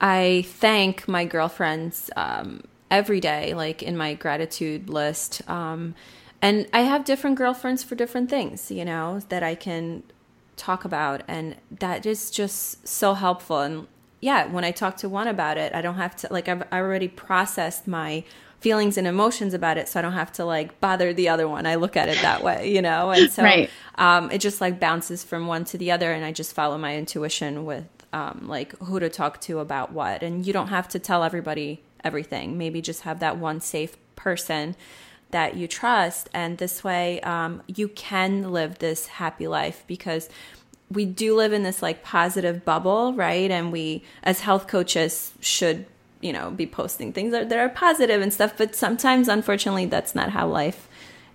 i 0.00 0.44
thank 0.46 1.06
my 1.08 1.24
girlfriends 1.24 2.10
um 2.16 2.62
every 2.90 3.20
day 3.20 3.54
like 3.54 3.82
in 3.82 3.96
my 3.96 4.14
gratitude 4.14 4.88
list 4.88 5.42
um 5.48 5.94
and 6.42 6.68
I 6.72 6.80
have 6.80 7.04
different 7.04 7.36
girlfriends 7.36 7.82
for 7.82 7.94
different 7.94 8.30
things, 8.30 8.70
you 8.70 8.84
know, 8.84 9.20
that 9.30 9.42
I 9.42 9.54
can 9.54 10.02
talk 10.56 10.84
about. 10.84 11.22
And 11.26 11.56
that 11.70 12.06
is 12.06 12.30
just 12.30 12.86
so 12.86 13.14
helpful. 13.14 13.60
And 13.60 13.86
yeah, 14.20 14.46
when 14.46 14.64
I 14.64 14.70
talk 14.70 14.96
to 14.98 15.08
one 15.08 15.28
about 15.28 15.58
it, 15.58 15.74
I 15.74 15.80
don't 15.82 15.96
have 15.96 16.16
to, 16.16 16.28
like, 16.30 16.48
I've 16.48 16.62
already 16.72 17.08
processed 17.08 17.86
my 17.86 18.24
feelings 18.60 18.96
and 18.96 19.06
emotions 19.06 19.52
about 19.52 19.76
it 19.76 19.86
so 19.86 19.98
i 19.98 20.02
don't 20.02 20.14
have 20.14 20.32
to 20.32 20.42
like 20.42 20.80
bother 20.80 21.12
the 21.12 21.28
other 21.28 21.46
one 21.46 21.66
i 21.66 21.74
look 21.74 21.94
at 21.94 22.08
it 22.08 22.16
that 22.22 22.42
way 22.42 22.72
you 22.72 22.80
know 22.80 23.10
and 23.10 23.30
so 23.30 23.42
right. 23.42 23.68
um, 23.96 24.30
it 24.30 24.38
just 24.38 24.62
like 24.62 24.80
bounces 24.80 25.22
from 25.22 25.46
one 25.46 25.62
to 25.62 25.76
the 25.76 25.90
other 25.90 26.10
and 26.10 26.24
i 26.24 26.32
just 26.32 26.54
follow 26.54 26.78
my 26.78 26.96
intuition 26.96 27.66
with 27.66 27.86
um, 28.12 28.44
like 28.46 28.76
who 28.78 29.00
to 29.00 29.08
talk 29.08 29.40
to 29.42 29.58
about 29.58 29.92
what 29.92 30.22
and 30.22 30.46
you 30.46 30.52
don't 30.52 30.68
have 30.68 30.88
to 30.88 30.98
tell 30.98 31.24
everybody 31.24 31.82
everything 32.04 32.56
maybe 32.56 32.80
just 32.80 33.02
have 33.02 33.20
that 33.20 33.36
one 33.36 33.60
safe 33.60 33.96
person 34.14 34.76
that 35.30 35.56
you 35.56 35.66
trust. 35.68 36.28
And 36.32 36.58
this 36.58 36.84
way, 36.84 37.20
um, 37.20 37.62
you 37.66 37.88
can 37.88 38.52
live 38.52 38.78
this 38.78 39.06
happy 39.06 39.46
life 39.46 39.84
because 39.86 40.28
we 40.90 41.04
do 41.04 41.34
live 41.36 41.52
in 41.52 41.62
this 41.62 41.82
like 41.82 42.02
positive 42.02 42.64
bubble, 42.64 43.12
right? 43.14 43.50
And 43.50 43.72
we, 43.72 44.04
as 44.22 44.40
health 44.40 44.66
coaches, 44.68 45.32
should 45.40 45.86
you 46.20 46.32
know 46.32 46.50
be 46.50 46.66
posting 46.66 47.12
things 47.12 47.32
that, 47.32 47.48
that 47.48 47.58
are 47.58 47.68
positive 47.68 48.22
and 48.22 48.32
stuff. 48.32 48.54
But 48.56 48.74
sometimes, 48.74 49.28
unfortunately, 49.28 49.86
that's 49.86 50.14
not 50.14 50.30
how 50.30 50.48
life 50.48 50.88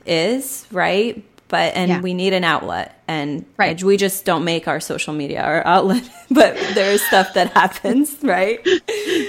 is, 0.05 0.65
right? 0.71 1.23
But 1.51 1.75
and 1.75 1.89
yeah. 1.89 2.01
we 2.01 2.13
need 2.13 2.31
an 2.31 2.45
outlet 2.45 3.03
and 3.09 3.45
right. 3.57 3.83
we 3.83 3.97
just 3.97 4.23
don't 4.23 4.45
make 4.45 4.69
our 4.69 4.79
social 4.79 5.13
media 5.13 5.41
our 5.43 5.67
outlet 5.67 6.01
but 6.31 6.55
there's 6.73 7.01
stuff 7.03 7.33
that 7.33 7.51
happens 7.53 8.17
right? 8.23 8.65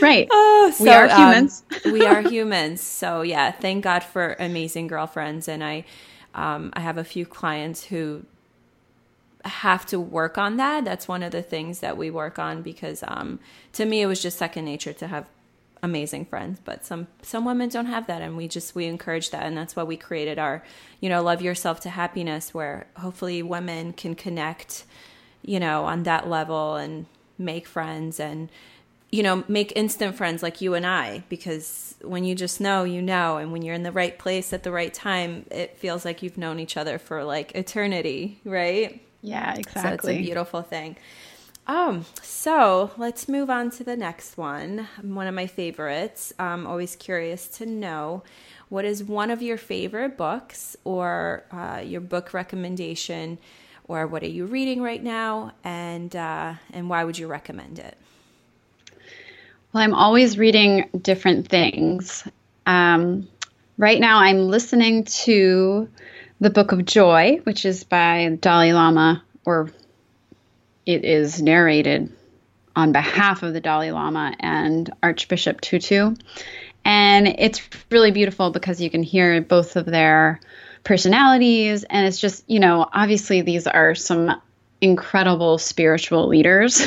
Right. 0.01 0.29
Oh, 0.31 0.73
so, 0.75 0.85
we 0.85 0.91
are 0.91 1.09
humans. 1.09 1.65
um, 1.85 1.93
we 1.93 2.07
are 2.07 2.23
humans. 2.23 2.81
So 2.81 3.23
yeah 3.23 3.51
thank 3.51 3.85
god 3.85 4.05
for 4.05 4.37
amazing 4.39 4.87
girlfriends 4.87 5.49
and 5.49 5.63
i 5.63 5.85
um, 6.35 6.73
i 6.75 6.81
have 6.81 6.97
a 6.97 7.05
few 7.05 7.27
clients 7.27 7.85
who 7.85 8.25
have 9.45 9.85
to 9.87 9.99
work 9.99 10.39
on 10.39 10.57
that. 10.57 10.85
That's 10.85 11.09
one 11.09 11.25
of 11.25 11.33
the 11.33 11.43
things 11.43 11.81
that 11.81 11.97
we 11.97 12.11
work 12.11 12.39
on 12.39 12.63
because 12.63 13.03
um, 13.09 13.41
to 13.73 13.85
me 13.85 14.01
it 14.01 14.07
was 14.07 14.23
just 14.23 14.39
second 14.39 14.65
nature 14.65 14.93
to 14.93 15.09
have 15.09 15.29
amazing 15.83 16.25
friends 16.25 16.61
but 16.65 16.87
some 16.87 17.09
some 17.23 17.45
women 17.45 17.69
don't 17.69 17.87
have 17.87 18.07
that 18.07 18.23
and 18.23 18.37
we 18.37 18.47
just 18.47 18.75
we 18.75 18.87
encourage 18.87 19.31
that 19.31 19.45
and 19.45 19.57
that's 19.57 19.75
why 19.75 19.83
we 19.83 19.97
created 19.97 20.39
our 20.39 20.63
you 21.01 21.09
know 21.09 21.23
love 21.23 21.43
yourself 21.43 21.81
to 21.81 21.91
happiness 21.91 22.55
where 22.55 22.87
hopefully 22.97 23.43
women 23.43 23.93
can 23.93 24.15
connect 24.15 24.85
you 25.43 25.59
know 25.59 25.85
on 25.85 26.05
that 26.05 26.29
level 26.29 26.77
and 26.77 27.07
make 27.37 27.67
friends 27.67 28.21
and 28.21 28.49
you 29.11 29.23
know 29.23 29.45
make 29.49 29.73
instant 29.77 30.17
friends 30.17 30.43
like 30.43 30.61
you 30.61 30.75
and 30.75 30.87
I 30.87 31.23
because 31.29 31.95
when 32.01 32.25
you 32.25 32.35
just 32.35 32.61
know 32.61 32.85
you 32.85 33.03
know 33.03 33.37
and 33.37 33.53
when 33.53 33.63
you're 33.63 33.75
in 33.75 33.83
the 33.83 33.93
right 33.93 34.19
place 34.19 34.53
at 34.53 34.63
the 34.63 34.73
right 34.73 34.93
time 34.93 35.47
it 35.51 35.79
feels 35.79 36.05
like 36.05 36.23
you've 36.23 36.39
known 36.39 36.59
each 36.59 36.77
other 36.77 36.99
for 36.99 37.25
like 37.25 37.55
eternity 37.55 38.41
right? 38.45 39.03
Yeah 39.21 39.55
exactly 39.55 39.81
so 39.81 39.95
it's 39.95 40.09
a 40.09 40.23
beautiful 40.23 40.63
thing 40.63 40.97
um, 41.67 42.05
so 42.23 42.91
let's 42.97 43.29
move 43.29 43.49
on 43.49 43.71
to 43.73 43.85
the 43.85 43.97
next 43.97 44.37
one. 44.37 44.89
One 45.01 45.27
of 45.27 45.35
my 45.35 45.47
favorites. 45.47 46.33
I'm 46.39 46.67
always 46.67 46.97
curious 46.97 47.47
to 47.59 47.67
know 47.67 48.25
what 48.69 48.85
is 48.85 49.05
one 49.05 49.31
of 49.31 49.43
your 49.43 49.59
favorite 49.59 50.17
books 50.17 50.77
or 50.85 51.45
uh, 51.53 51.83
your 51.85 52.01
book 52.01 52.33
recommendation, 52.33 53.39
or 53.87 54.07
what 54.07 54.23
are 54.23 54.29
you 54.29 54.47
reading 54.47 54.83
right 54.83 55.03
now, 55.03 55.53
and 55.63 56.17
uh, 56.17 56.55
and 56.73 56.89
why 56.89 57.05
would 57.05 57.19
you 57.19 57.27
recommend 57.27 57.79
it? 57.79 57.97
Well, 59.73 59.83
I'm 59.83 59.95
always 59.95 60.39
reading 60.39 60.89
different 61.01 61.49
things. 61.49 62.27
Um, 62.67 63.29
right 63.79 64.01
now, 64.01 64.19
I'm 64.19 64.49
listening 64.49 65.05
to 65.05 65.89
the 66.41 66.51
Book 66.51 66.73
of 66.73 66.85
Joy, 66.85 67.41
which 67.45 67.65
is 67.65 67.85
by 67.85 68.37
Dalai 68.41 68.73
Lama 68.73 69.23
or 69.45 69.71
it 70.87 71.05
is 71.05 71.41
narrated 71.41 72.13
on 72.75 72.93
behalf 72.93 73.43
of 73.43 73.53
the 73.53 73.61
Dalai 73.61 73.91
Lama 73.93 74.35
and 74.41 74.91
Archbishop 75.03 75.61
Tutu. 75.61 76.15
And 76.85 77.29
it's 77.29 77.61
really 77.91 78.11
beautiful 78.11 78.51
because 78.51 78.81
you 78.81 78.91
can 78.91 79.03
hear 79.03 79.41
both 79.41 79.77
of 79.77 79.87
their 79.87 80.41
personalities. 80.85 81.85
And 81.85 82.07
it's 82.07 82.19
just, 82.19 82.45
you 82.49 82.59
know, 82.59 82.89
obviously 82.93 83.43
these 83.43 83.67
are 83.67 83.95
some 83.95 84.41
incredible 84.81 85.59
spiritual 85.59 86.27
leaders. 86.27 86.87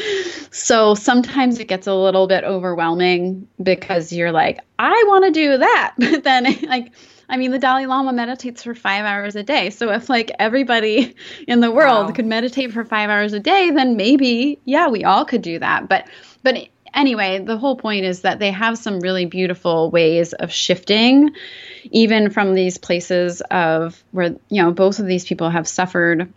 so 0.50 0.94
sometimes 0.94 1.60
it 1.60 1.68
gets 1.68 1.86
a 1.86 1.94
little 1.94 2.26
bit 2.26 2.44
overwhelming 2.44 3.46
because 3.62 4.12
you're 4.12 4.32
like, 4.32 4.60
I 4.78 5.04
want 5.06 5.26
to 5.26 5.30
do 5.30 5.58
that. 5.58 5.94
But 5.98 6.24
then, 6.24 6.44
like, 6.62 6.92
I 7.28 7.36
mean, 7.36 7.50
the 7.50 7.58
Dalai 7.58 7.86
Lama 7.86 8.12
meditates 8.12 8.62
for 8.62 8.74
five 8.74 9.04
hours 9.04 9.36
a 9.36 9.42
day. 9.42 9.70
So 9.70 9.90
if 9.90 10.08
like 10.08 10.30
everybody 10.38 11.14
in 11.48 11.60
the 11.60 11.70
world 11.70 12.06
wow. 12.06 12.12
could 12.12 12.26
meditate 12.26 12.72
for 12.72 12.84
five 12.84 13.10
hours 13.10 13.32
a 13.32 13.40
day, 13.40 13.70
then 13.70 13.96
maybe, 13.96 14.60
yeah, 14.64 14.88
we 14.88 15.04
all 15.04 15.24
could 15.24 15.42
do 15.42 15.58
that. 15.58 15.88
But, 15.88 16.08
but 16.42 16.68
anyway, 16.94 17.40
the 17.40 17.58
whole 17.58 17.76
point 17.76 18.04
is 18.04 18.22
that 18.22 18.38
they 18.38 18.50
have 18.50 18.78
some 18.78 19.00
really 19.00 19.26
beautiful 19.26 19.90
ways 19.90 20.32
of 20.32 20.52
shifting, 20.52 21.30
even 21.90 22.30
from 22.30 22.54
these 22.54 22.78
places 22.78 23.40
of 23.50 24.02
where, 24.12 24.36
you 24.48 24.62
know, 24.62 24.70
both 24.70 24.98
of 24.98 25.06
these 25.06 25.24
people 25.24 25.50
have 25.50 25.66
suffered 25.66 26.32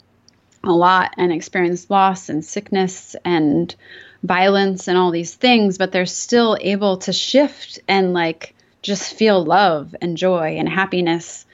a 0.64 0.72
lot 0.72 1.14
and 1.18 1.32
experienced 1.32 1.90
loss 1.90 2.30
and 2.30 2.44
sickness 2.44 3.16
and 3.24 3.76
violence 4.24 4.88
and 4.88 4.98
all 4.98 5.12
these 5.12 5.34
things, 5.34 5.78
but 5.78 5.92
they're 5.92 6.06
still 6.06 6.58
able 6.60 6.98
to 6.98 7.14
shift 7.14 7.80
and 7.88 8.14
like 8.14 8.54
just 8.82 9.14
feel 9.14 9.44
love 9.44 9.96
and 10.02 10.18
joy 10.18 10.58
and 10.58 10.70
happiness 10.70 11.46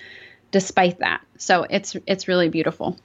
despite 0.52 1.00
that. 1.00 1.22
So 1.38 1.66
it's 1.70 1.96
it's 2.06 2.28
really 2.28 2.50
beautiful. 2.50 2.98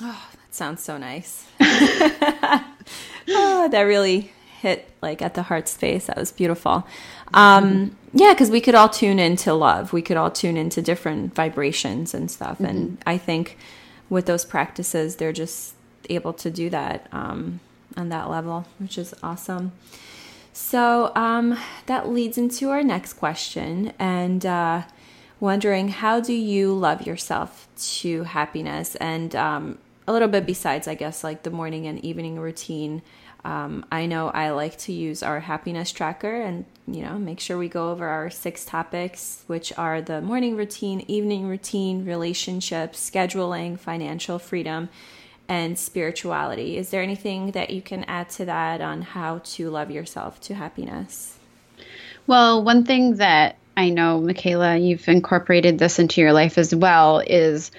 Oh, 0.00 0.28
that 0.32 0.54
sounds 0.54 0.82
so 0.82 0.96
nice. 0.96 1.46
oh, 1.60 2.64
that 3.70 3.82
really 3.82 4.32
hit 4.60 4.88
like 5.02 5.22
at 5.22 5.34
the 5.34 5.42
heart 5.42 5.68
space. 5.68 6.06
That 6.06 6.16
was 6.16 6.32
beautiful. 6.32 6.86
Um, 7.34 7.96
yeah, 8.12 8.32
because 8.32 8.50
we 8.50 8.60
could 8.60 8.74
all 8.74 8.88
tune 8.88 9.18
into 9.18 9.52
love. 9.54 9.92
We 9.92 10.02
could 10.02 10.16
all 10.16 10.30
tune 10.30 10.56
into 10.56 10.82
different 10.82 11.34
vibrations 11.34 12.14
and 12.14 12.30
stuff. 12.30 12.60
And 12.60 12.98
I 13.06 13.18
think 13.18 13.58
with 14.08 14.26
those 14.26 14.44
practices, 14.44 15.16
they're 15.16 15.32
just 15.32 15.74
able 16.08 16.32
to 16.32 16.50
do 16.50 16.70
that 16.70 17.06
um, 17.12 17.60
on 17.96 18.08
that 18.08 18.30
level, 18.30 18.66
which 18.78 18.98
is 18.98 19.14
awesome. 19.22 19.72
So 20.60 21.12
um, 21.14 21.56
that 21.86 22.10
leads 22.10 22.36
into 22.36 22.68
our 22.70 22.82
next 22.82 23.14
question, 23.14 23.92
and 23.98 24.44
uh, 24.44 24.82
wondering 25.38 25.88
how 25.88 26.20
do 26.20 26.34
you 26.34 26.74
love 26.74 27.06
yourself 27.06 27.68
to 28.00 28.24
happiness, 28.24 28.96
and 28.96 29.34
um, 29.36 29.78
a 30.08 30.12
little 30.12 30.28
bit 30.28 30.44
besides, 30.46 30.88
I 30.88 30.94
guess, 30.94 31.22
like 31.22 31.44
the 31.44 31.50
morning 31.50 31.86
and 31.86 32.04
evening 32.04 32.40
routine. 32.40 33.02
Um, 33.44 33.86
I 33.92 34.06
know 34.06 34.28
I 34.30 34.50
like 34.50 34.76
to 34.78 34.92
use 34.92 35.22
our 35.22 35.40
happiness 35.40 35.92
tracker 35.92 36.42
and, 36.42 36.64
you 36.88 37.02
know, 37.02 37.18
make 37.18 37.38
sure 37.38 37.56
we 37.56 37.68
go 37.68 37.92
over 37.92 38.06
our 38.06 38.28
six 38.28 38.64
topics, 38.64 39.44
which 39.46 39.72
are 39.78 40.02
the 40.02 40.20
morning 40.20 40.56
routine, 40.56 41.04
evening 41.06 41.46
routine, 41.46 42.04
relationships, 42.04 43.08
scheduling, 43.08 43.78
financial 43.78 44.40
freedom, 44.40 44.88
and 45.48 45.78
spirituality. 45.78 46.76
Is 46.76 46.90
there 46.90 47.02
anything 47.02 47.52
that 47.52 47.70
you 47.70 47.80
can 47.80 48.04
add 48.04 48.28
to 48.30 48.44
that 48.44 48.80
on 48.80 49.02
how 49.02 49.38
to 49.38 49.70
love 49.70 49.90
yourself 49.90 50.40
to 50.42 50.54
happiness? 50.54 51.38
Well, 52.26 52.62
one 52.62 52.84
thing 52.84 53.16
that 53.16 53.56
I 53.76 53.90
know, 53.90 54.20
Michaela, 54.20 54.76
you've 54.76 55.08
incorporated 55.08 55.78
this 55.78 55.98
into 55.98 56.20
your 56.20 56.32
life 56.32 56.58
as 56.58 56.74
well, 56.74 57.20
is 57.20 57.70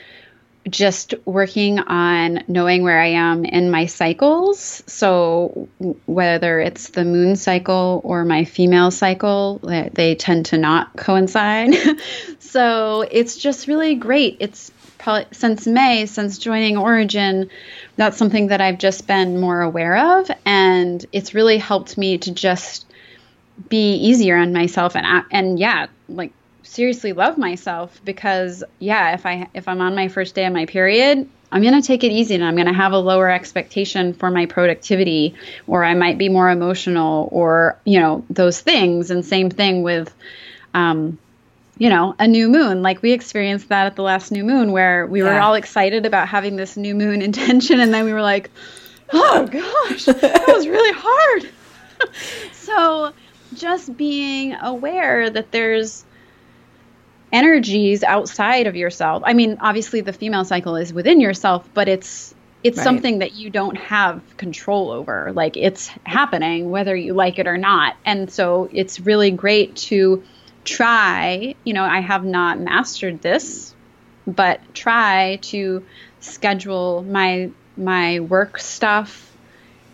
just 0.69 1.13
working 1.25 1.79
on 1.79 2.43
knowing 2.47 2.83
where 2.83 2.99
I 2.99 3.07
am 3.07 3.45
in 3.45 3.69
my 3.69 3.85
cycles. 3.85 4.83
So, 4.87 5.67
whether 6.05 6.59
it's 6.59 6.89
the 6.89 7.05
moon 7.05 7.35
cycle 7.35 8.01
or 8.03 8.25
my 8.25 8.45
female 8.45 8.91
cycle, 8.91 9.59
they 9.61 10.15
tend 10.15 10.47
to 10.47 10.57
not 10.57 10.95
coincide. 10.95 11.75
so, 12.39 13.01
it's 13.11 13.37
just 13.37 13.67
really 13.67 13.95
great. 13.95 14.37
It's 14.39 14.71
probably 14.99 15.25
since 15.31 15.65
May, 15.65 16.05
since 16.05 16.37
joining 16.37 16.77
Origin, 16.77 17.49
that's 17.95 18.17
something 18.17 18.47
that 18.47 18.61
I've 18.61 18.77
just 18.77 19.07
been 19.07 19.39
more 19.39 19.61
aware 19.61 20.19
of. 20.19 20.29
And 20.45 21.03
it's 21.11 21.33
really 21.33 21.57
helped 21.57 21.97
me 21.97 22.19
to 22.19 22.31
just 22.31 22.85
be 23.67 23.95
easier 23.95 24.37
on 24.37 24.53
myself 24.53 24.95
and, 24.95 25.25
and 25.31 25.59
yeah, 25.59 25.87
like 26.07 26.31
seriously 26.63 27.13
love 27.13 27.37
myself 27.37 27.99
because 28.05 28.63
yeah, 28.77 29.13
if 29.13 29.25
I 29.25 29.49
if 29.53 29.67
I'm 29.67 29.81
on 29.81 29.95
my 29.95 30.07
first 30.07 30.35
day 30.35 30.45
of 30.45 30.53
my 30.53 30.65
period, 30.65 31.27
I'm 31.51 31.61
going 31.61 31.81
to 31.81 31.85
take 31.85 32.03
it 32.03 32.11
easy 32.11 32.35
and 32.35 32.43
I'm 32.43 32.55
going 32.55 32.67
to 32.67 32.73
have 32.73 32.91
a 32.91 32.99
lower 32.99 33.29
expectation 33.29 34.13
for 34.13 34.29
my 34.29 34.45
productivity 34.45 35.35
or 35.65 35.83
I 35.83 35.95
might 35.95 36.17
be 36.17 36.29
more 36.29 36.49
emotional 36.49 37.27
or, 37.31 37.79
you 37.85 37.99
know, 37.99 38.23
those 38.29 38.61
things 38.61 39.09
and 39.09 39.25
same 39.25 39.49
thing 39.49 39.81
with 39.81 40.13
um 40.73 41.17
you 41.79 41.89
know, 41.89 42.13
a 42.19 42.27
new 42.27 42.47
moon. 42.47 42.83
Like 42.83 43.01
we 43.01 43.13
experienced 43.13 43.69
that 43.69 43.87
at 43.87 43.95
the 43.95 44.03
last 44.03 44.31
new 44.31 44.43
moon 44.43 44.71
where 44.71 45.07
we 45.07 45.23
yeah. 45.23 45.33
were 45.33 45.39
all 45.39 45.55
excited 45.55 46.05
about 46.05 46.27
having 46.27 46.57
this 46.57 46.77
new 46.77 46.93
moon 46.93 47.21
intention 47.23 47.79
and 47.79 47.91
then 47.91 48.05
we 48.05 48.13
were 48.13 48.21
like, 48.21 48.51
"Oh 49.11 49.47
gosh, 49.47 50.05
that 50.05 50.43
was 50.47 50.67
really 50.67 50.93
hard." 50.95 51.49
so, 52.53 53.11
just 53.55 53.97
being 53.97 54.53
aware 54.61 55.29
that 55.29 55.51
there's 55.51 56.05
energies 57.31 58.03
outside 58.03 58.67
of 58.67 58.75
yourself. 58.75 59.23
I 59.25 59.33
mean, 59.33 59.57
obviously 59.61 60.01
the 60.01 60.13
female 60.13 60.45
cycle 60.45 60.75
is 60.75 60.93
within 60.93 61.19
yourself, 61.21 61.67
but 61.73 61.87
it's 61.87 62.35
it's 62.61 62.77
right. 62.77 62.83
something 62.83 63.19
that 63.19 63.35
you 63.35 63.49
don't 63.49 63.77
have 63.77 64.21
control 64.35 64.91
over. 64.91 65.31
Like 65.33 65.55
it's 65.55 65.87
happening 66.05 66.71
whether 66.71 66.93
you 66.93 67.13
like 67.13 67.39
it 67.39 67.47
or 67.47 67.57
not. 67.57 67.95
And 68.03 68.29
so 68.29 68.69
it's 68.73 68.99
really 68.99 69.31
great 69.31 69.77
to 69.77 70.21
try, 70.69 71.55
you 71.63 71.73
know, 71.73 71.83
I 71.83 71.99
have 71.99 72.23
not 72.23 72.59
mastered 72.59 73.21
this, 73.21 73.73
but 74.27 74.59
try 74.73 75.39
to 75.43 75.83
schedule 76.19 77.03
my 77.03 77.49
my 77.75 78.19
work 78.19 78.59
stuff, 78.59 79.31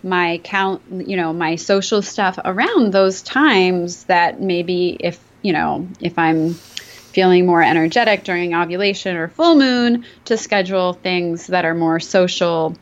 my 0.03 0.41
count, 0.43 0.81
you 1.07 1.15
know, 1.15 1.31
my 1.33 1.55
social 1.55 2.01
stuff 2.01 2.39
around 2.43 2.91
those 2.91 3.21
times 3.21 4.05
that 4.05 4.41
maybe 4.41 4.97
if, 4.99 5.19
you 5.43 5.53
know, 5.53 5.87
if 6.01 6.17
I'm 6.17 6.55
feeling 6.55 7.45
more 7.45 7.61
energetic 7.61 8.23
during 8.23 8.55
ovulation 8.55 9.15
or 9.15 9.27
full 9.29 9.55
moon 9.55 10.05
to 10.25 10.35
schedule 10.35 10.93
things 10.93 11.47
that 11.47 11.63
are 11.63 11.75
more 11.75 11.99
social 11.99 12.75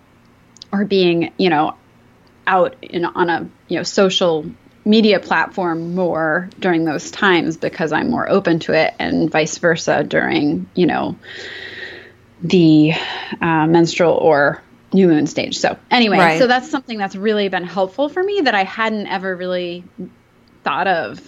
or 0.71 0.85
being, 0.85 1.33
you 1.37 1.49
know, 1.49 1.75
out 2.47 2.75
in, 2.81 3.05
on 3.05 3.29
a, 3.29 3.49
you 3.67 3.77
know, 3.77 3.83
social 3.83 4.45
media 4.85 5.19
platform 5.19 5.95
more 5.95 6.49
during 6.59 6.85
those 6.85 7.11
times 7.11 7.57
because 7.57 7.91
I'm 7.91 8.09
more 8.09 8.29
open 8.29 8.59
to 8.59 8.73
it 8.73 8.93
and 8.99 9.31
vice 9.31 9.57
versa 9.57 10.03
during, 10.03 10.69
you 10.75 10.85
know, 10.85 11.15
the 12.41 12.93
uh, 13.41 13.67
menstrual 13.67 14.13
or 14.13 14.61
new 14.93 15.07
moon 15.07 15.27
stage. 15.27 15.57
So 15.57 15.77
anyway, 15.89 16.17
right. 16.17 16.39
so 16.39 16.47
that's 16.47 16.69
something 16.69 16.97
that's 16.97 17.15
really 17.15 17.49
been 17.49 17.63
helpful 17.63 18.09
for 18.09 18.21
me 18.21 18.41
that 18.41 18.55
I 18.55 18.63
hadn't 18.63 19.07
ever 19.07 19.35
really 19.35 19.83
thought 20.63 20.87
of 20.87 21.21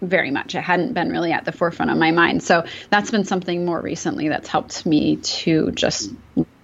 very 0.00 0.30
much. 0.30 0.54
It 0.54 0.62
hadn't 0.62 0.94
been 0.94 1.10
really 1.10 1.32
at 1.32 1.44
the 1.44 1.52
forefront 1.52 1.90
of 1.90 1.98
my 1.98 2.12
mind. 2.12 2.42
So 2.42 2.64
that's 2.88 3.10
been 3.10 3.24
something 3.24 3.64
more 3.64 3.80
recently 3.80 4.28
that's 4.28 4.48
helped 4.48 4.86
me 4.86 5.16
to 5.16 5.70
just 5.72 6.10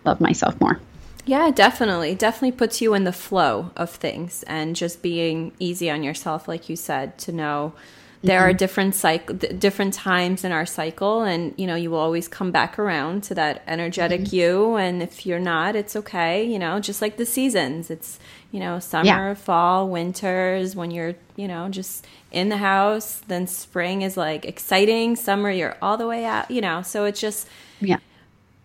love 0.05 0.21
myself 0.21 0.59
more. 0.61 0.81
Yeah, 1.27 1.51
definitely. 1.51 2.15
Definitely 2.15 2.53
puts 2.53 2.81
you 2.81 2.95
in 2.95 3.03
the 3.03 3.13
flow 3.13 3.73
of 3.77 3.91
things 3.91 4.45
and 4.45 4.77
just 4.77 5.03
being 5.03 5.53
easy 5.59 5.91
on 5.91 6.05
yourself, 6.05 6.47
like 6.47 6.69
you 6.69 6.77
said, 6.77 7.19
to 7.19 7.33
know 7.33 7.75
there 8.23 8.41
mm-hmm. 8.41 8.51
are 8.51 8.53
different 8.53 8.95
cycle 8.95 9.35
different 9.35 9.95
times 9.95 10.45
in 10.45 10.51
our 10.51 10.67
cycle 10.67 11.23
and 11.23 11.55
you 11.57 11.67
know 11.67 11.75
you 11.75 11.91
will 11.91 11.99
always 11.99 12.29
come 12.29 12.51
back 12.51 12.79
around 12.79 13.23
to 13.23 13.35
that 13.35 13.63
energetic 13.67 14.23
mm-hmm. 14.23 14.37
you 14.37 14.77
and 14.77 15.03
if 15.03 15.27
you're 15.27 15.39
not 15.39 15.77
it's 15.77 15.95
okay 15.95 16.43
you 16.45 16.59
know 16.59 16.81
just 16.81 17.03
like 17.03 17.19
the 17.19 17.27
seasons 17.27 17.91
it's 17.91 18.19
you 18.53 18.59
know 18.59 18.79
summer 18.79 19.05
yeah. 19.05 19.35
fall 19.35 19.89
winters 19.89 20.75
when 20.75 20.91
you're 20.91 21.15
you 21.37 21.47
know 21.47 21.69
just 21.69 22.07
in 22.33 22.49
the 22.49 22.57
house 22.57 23.21
then 23.29 23.47
spring 23.47 24.03
is 24.03 24.17
like 24.17 24.45
exciting 24.45 25.15
summer 25.15 25.51
you're 25.51 25.77
all 25.83 25.97
the 25.97 26.07
way 26.07 26.25
out 26.25 26.51
you 26.51 26.61
know 26.61 26.83
so 26.83 27.05
it's 27.05 27.21
just 27.21 27.47
yeah 27.81 27.99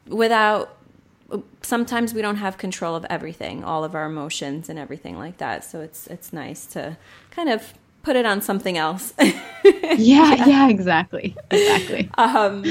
without 0.08 0.78
sometimes 1.62 2.14
we 2.14 2.22
don't 2.22 2.38
have 2.38 2.58
control 2.58 2.96
of 2.96 3.06
everything 3.10 3.64
all 3.64 3.84
of 3.84 3.96
our 3.96 4.06
emotions 4.06 4.70
and 4.70 4.78
everything 4.78 5.18
like 5.18 5.38
that 5.38 5.64
so 5.64 5.82
it's 5.82 6.08
it's 6.08 6.34
nice 6.34 6.66
to 6.66 6.98
kind 7.32 7.50
of 7.50 7.74
put 8.04 8.16
it 8.16 8.26
on 8.26 8.42
something 8.42 8.78
else. 8.78 9.14
yeah, 9.20 9.36
yeah, 9.98 10.46
yeah, 10.46 10.70
exactly. 10.70 11.36
Exactly. 11.52 12.10
Um, 12.18 12.66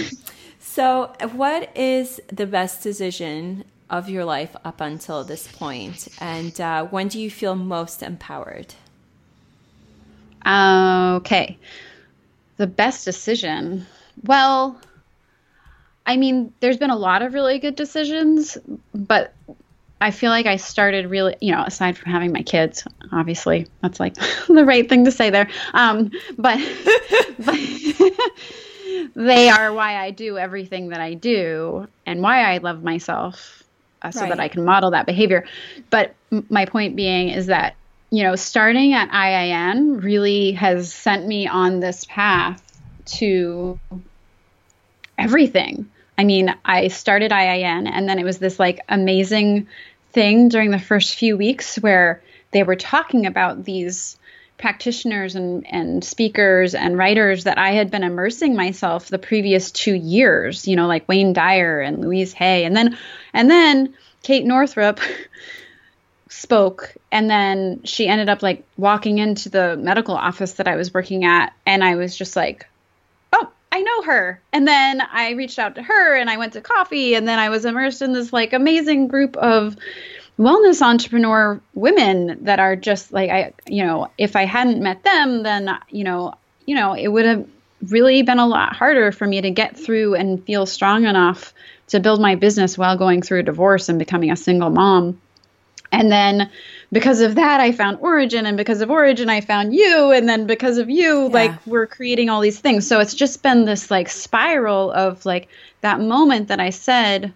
so, 0.59 1.13
what 1.33 1.77
is 1.77 2.21
the 2.29 2.47
best 2.47 2.83
decision 2.83 3.65
of 3.89 4.09
your 4.09 4.25
life 4.25 4.55
up 4.65 4.81
until 4.81 5.25
this? 5.25 5.49
And 6.21 6.61
uh, 6.61 6.85
when 6.87 7.09
do 7.09 7.21
you 7.21 7.31
feel 7.31 7.55
most 7.55 8.03
empowered? 8.03 8.75
Okay. 10.47 11.59
The 12.57 12.67
best 12.67 13.05
decision. 13.05 13.87
Well, 14.25 14.81
I 16.11 16.17
mean, 16.17 16.53
there's 16.59 16.77
been 16.77 16.91
a 16.91 16.97
lot 16.97 17.23
of 17.23 17.35
really 17.35 17.61
good 17.61 17.77
decisions, 17.77 18.59
but 18.93 19.33
I 20.01 20.11
feel 20.11 20.31
like 20.31 20.47
I 20.47 20.57
started 20.57 21.09
really, 21.09 21.37
you 21.41 21.53
know, 21.53 21.63
aside 21.63 21.97
from 21.97 22.11
having 22.11 22.33
my 22.33 22.43
kids, 22.43 22.85
obviously 23.13 23.69
that's 23.81 24.01
like 24.01 24.15
the 24.49 24.65
right 24.65 24.89
thing 24.89 25.05
to 25.05 25.13
say 25.13 25.31
there. 25.31 25.49
Um, 25.73 26.11
but, 26.37 26.59
but 27.39 27.55
they 29.15 29.49
are 29.51 29.73
why 29.73 29.99
I 29.99 30.11
do 30.11 30.37
everything 30.37 30.89
that 30.89 31.01
I 31.01 31.15
do 31.15 31.87
and 32.05 32.23
why 32.23 32.43
I 32.53 32.59
love 32.59 32.83
myself 32.83 33.63
uh, 34.03 34.11
so 34.11 34.23
right. 34.23 34.31
that 34.31 34.41
I 34.41 34.49
can 34.49 34.65
model 34.65 34.91
that 34.91 35.07
behavior. 35.07 35.47
But 35.91 36.17
m- 36.33 36.45
my 36.51 36.65
point 36.65 36.97
being 36.97 37.29
is 37.29 37.47
that, 37.47 37.77
you 38.11 38.25
know, 38.25 38.35
starting 38.35 38.95
at 38.95 39.11
IIN 39.11 40.03
really 40.03 40.51
has 40.53 40.93
sent 40.93 41.25
me 41.25 41.47
on 41.47 41.79
this 41.79 42.05
path 42.07 42.61
to 43.19 43.79
everything. 45.21 45.89
I 46.21 46.25
mean, 46.25 46.55
I 46.67 46.89
started 46.89 47.33
IIN 47.33 47.89
and 47.91 48.07
then 48.07 48.19
it 48.19 48.25
was 48.25 48.37
this 48.37 48.59
like 48.59 48.81
amazing 48.91 49.69
thing 50.13 50.51
during 50.51 50.71
the 50.71 50.79
first 50.79 51.15
few 51.15 51.35
weeks 51.35 51.77
where 51.77 52.23
they 52.51 52.63
were 52.63 52.77
talking 52.77 53.25
about 53.25 53.65
these 53.65 54.19
practitioners 54.59 55.35
and, 55.35 55.67
and 55.67 56.05
speakers 56.05 56.75
and 56.75 56.99
writers 56.99 57.45
that 57.45 57.57
I 57.57 57.71
had 57.71 57.91
been 57.91 58.03
immersing 58.03 58.55
myself 58.55 59.09
the 59.09 59.19
previous 59.19 59.71
two 59.71 59.95
years, 59.95 60.69
you 60.69 60.77
know, 60.77 60.87
like 60.87 61.09
Wayne 61.09 61.33
Dyer 61.33 61.81
and 61.81 62.03
Louise 62.03 62.35
Hay. 62.35 62.67
And 62.67 62.77
then 62.77 62.99
and 63.33 63.51
then 63.51 63.95
Kate 64.23 64.45
Northrup 64.45 65.01
spoke 66.29 66.95
and 67.11 67.31
then 67.31 67.81
she 67.85 68.09
ended 68.09 68.29
up 68.29 68.43
like 68.43 68.63
walking 68.77 69.17
into 69.17 69.49
the 69.49 69.75
medical 69.79 70.17
office 70.17 70.53
that 70.55 70.69
I 70.69 70.77
was 70.77 70.93
working 70.93 71.25
at 71.25 71.55
and 71.65 71.83
I 71.83 71.95
was 71.95 72.15
just 72.15 72.37
like, 72.37 72.67
I 73.81 73.83
know 73.83 74.03
her. 74.03 74.43
And 74.53 74.69
then 74.69 75.01
I 75.01 75.31
reached 75.31 75.59
out 75.59 75.75
to 75.77 75.83
her 75.83 76.15
and 76.15 76.29
I 76.29 76.37
went 76.37 76.53
to 76.53 76.61
coffee 76.61 77.15
and 77.15 77.27
then 77.27 77.39
I 77.39 77.49
was 77.49 77.65
immersed 77.65 78.03
in 78.03 78.13
this 78.13 78.31
like 78.31 78.53
amazing 78.53 79.09
group 79.09 79.39
of 79.39 79.75
wellness 80.39 80.83
entrepreneur 80.83 81.59
women 81.75 82.45
that 82.45 82.61
are 82.61 82.77
just 82.77 83.11
like 83.11 83.31
I 83.31 83.55
you 83.67 83.85
know, 83.85 84.11
if 84.19 84.37
I 84.37 84.45
hadn't 84.45 84.83
met 84.83 85.03
them 85.03 85.45
then 85.45 85.71
you 85.89 86.05
know, 86.05 86.35
you 86.67 86.75
know, 86.75 86.93
it 86.93 87.09
would 87.09 87.25
have 87.25 87.49
really 87.89 88.23
been 88.23 88.39
a 88.39 88.47
lot 88.47 88.77
harder 88.77 89.13
for 89.13 89.27
me 89.27 89.41
to 89.41 89.51
get 89.51 89.79
through 89.79 90.15
and 90.15 90.45
feel 90.45 90.67
strong 90.67 91.07
enough 91.07 91.55
to 91.89 92.01
build 92.01 92.21
my 92.21 92.35
business 92.35 92.77
while 92.77 92.99
going 92.99 93.23
through 93.23 93.41
a 93.41 93.45
divorce 93.45 93.89
and 93.89 93.99
becoming 93.99 94.31
a 94.31 94.37
single 94.37 94.69
mom. 94.69 95.19
And 95.91 96.13
then 96.13 96.51
because 96.93 97.21
of 97.21 97.37
that 97.37 97.61
I 97.61 97.73
found 97.73 97.99
Origin 98.01 98.47
and 98.47 98.57
because 98.57 98.81
of 98.81 98.91
Origin 98.91 99.29
I 99.29 99.41
found 99.41 99.75
you 99.75 100.11
and 100.11 100.29
then 100.29 100.47
because 100.47 100.79
of 100.79 100.91
you 100.91 101.23
yeah. 101.25 101.33
like 101.33 101.67
we're 101.67 101.87
creating 101.87 102.29
all 102.31 102.41
these 102.41 102.59
things. 102.59 102.87
So 102.87 103.01
it's 103.01 103.15
just 103.15 103.43
been 103.43 103.65
this 103.65 103.91
like 103.91 104.09
spiral 104.09 104.91
of 104.93 105.25
like 105.25 105.49
that 105.83 106.01
moment 106.01 106.49
that 106.49 106.61
I 106.61 106.71
said 106.71 107.33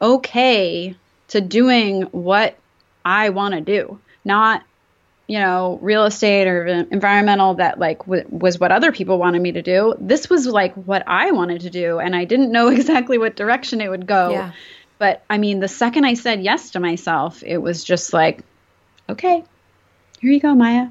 okay 0.00 0.94
to 1.28 1.40
doing 1.40 2.02
what 2.02 2.56
I 3.04 3.30
want 3.30 3.54
to 3.54 3.60
do, 3.60 3.98
not 4.24 4.62
you 5.26 5.38
know, 5.38 5.78
real 5.80 6.06
estate 6.06 6.48
or 6.48 6.66
environmental 6.66 7.54
that 7.54 7.78
like 7.78 8.00
w- 8.00 8.26
was 8.30 8.58
what 8.58 8.72
other 8.72 8.90
people 8.90 9.16
wanted 9.16 9.40
me 9.40 9.52
to 9.52 9.62
do. 9.62 9.94
This 10.00 10.28
was 10.28 10.44
like 10.44 10.74
what 10.74 11.04
I 11.06 11.30
wanted 11.30 11.60
to 11.60 11.70
do 11.70 12.00
and 12.00 12.16
I 12.16 12.24
didn't 12.24 12.50
know 12.50 12.66
exactly 12.76 13.16
what 13.16 13.36
direction 13.36 13.80
it 13.80 13.88
would 13.88 14.06
go. 14.06 14.30
Yeah. 14.30 14.52
But 14.98 15.22
I 15.30 15.38
mean, 15.38 15.60
the 15.60 15.68
second 15.68 16.04
I 16.04 16.14
said 16.14 16.42
yes 16.42 16.70
to 16.70 16.80
myself, 16.80 17.44
it 17.44 17.58
was 17.58 17.84
just 17.84 18.12
like 18.12 18.42
okay, 19.10 19.44
here 20.20 20.32
you 20.32 20.40
go, 20.40 20.54
Maya. 20.54 20.88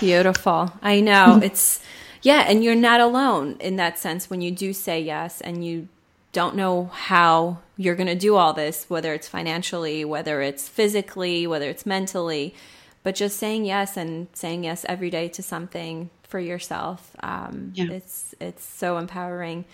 Beautiful. 0.00 0.72
I 0.82 1.00
know. 1.00 1.40
it's, 1.42 1.80
Yeah, 2.22 2.44
and 2.48 2.62
you're 2.62 2.74
not 2.74 3.00
alone 3.00 3.56
in 3.60 3.76
that 3.76 3.98
sense 3.98 4.30
when 4.30 4.40
you 4.40 4.50
do 4.50 4.72
say 4.72 5.00
yes 5.00 5.40
and 5.40 5.64
you 5.64 5.88
don't 6.32 6.56
know 6.56 6.86
how 6.86 7.58
you're 7.76 7.96
going 7.96 8.06
to 8.06 8.14
do 8.14 8.36
all 8.36 8.52
this, 8.52 8.88
whether 8.88 9.12
it's 9.12 9.28
financially, 9.28 10.04
whether 10.04 10.40
it's 10.40 10.68
physically, 10.68 11.46
whether 11.46 11.68
it's 11.68 11.84
mentally, 11.84 12.54
but 13.02 13.14
just 13.14 13.38
saying 13.38 13.64
yes 13.64 13.96
and 13.96 14.28
saying 14.32 14.64
yes 14.64 14.86
every 14.88 15.10
day 15.10 15.28
to 15.28 15.42
something 15.42 16.10
for 16.22 16.38
yourself. 16.38 17.14
Um, 17.20 17.72
yeah. 17.74 17.90
It's 17.90 18.34
it's 18.40 18.64
so 18.64 18.96
empowering. 18.96 19.64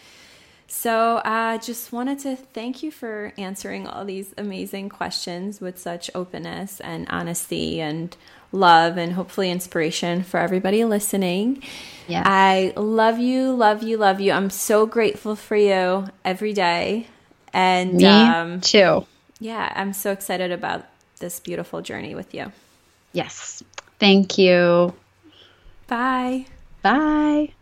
So 0.71 1.23
I 1.25 1.55
uh, 1.55 1.59
just 1.59 1.93
wanted 1.93 2.19
to 2.21 2.37
thank 2.37 2.83
you 2.83 2.91
for 2.91 3.33
answering 3.39 3.87
all 3.87 4.05
these 4.05 4.35
amazing 4.37 4.91
questions 4.91 5.63
with 5.63 5.79
such 5.79 6.11
openness 6.15 6.79
and 6.81 7.07
honesty 7.09 7.81
and 7.81 8.15
love 8.53 8.99
and 8.99 9.15
hopefully 9.15 9.51
inspiration 9.51 10.23
for 10.23 10.39
everybody 10.39 10.85
listening. 10.85 11.63
Yeah. 12.07 12.23
I 12.25 12.75
love 12.77 13.19
you, 13.19 13.53
love 13.53 13.83
you, 13.83 13.97
love 13.97 14.21
you. 14.21 14.33
I'm 14.33 14.51
so 14.51 14.85
grateful 14.85 15.37
for 15.37 15.57
you 15.57 16.07
every 16.23 16.53
day. 16.53 17.07
And 17.55 17.95
me 17.95 18.05
um, 18.05 18.61
too. 18.61 19.07
Yeah, 19.41 19.73
I'm 19.75 19.95
so 19.95 20.13
excited 20.13 20.53
about 20.53 20.85
this 21.19 21.41
beautiful 21.41 21.81
journey 21.81 22.15
with 22.15 22.35
you. 22.35 22.53
Yes. 23.13 23.63
Thank 23.99 24.37
you. 24.37 24.95
Bye. 25.87 26.47
Bye. 26.83 27.55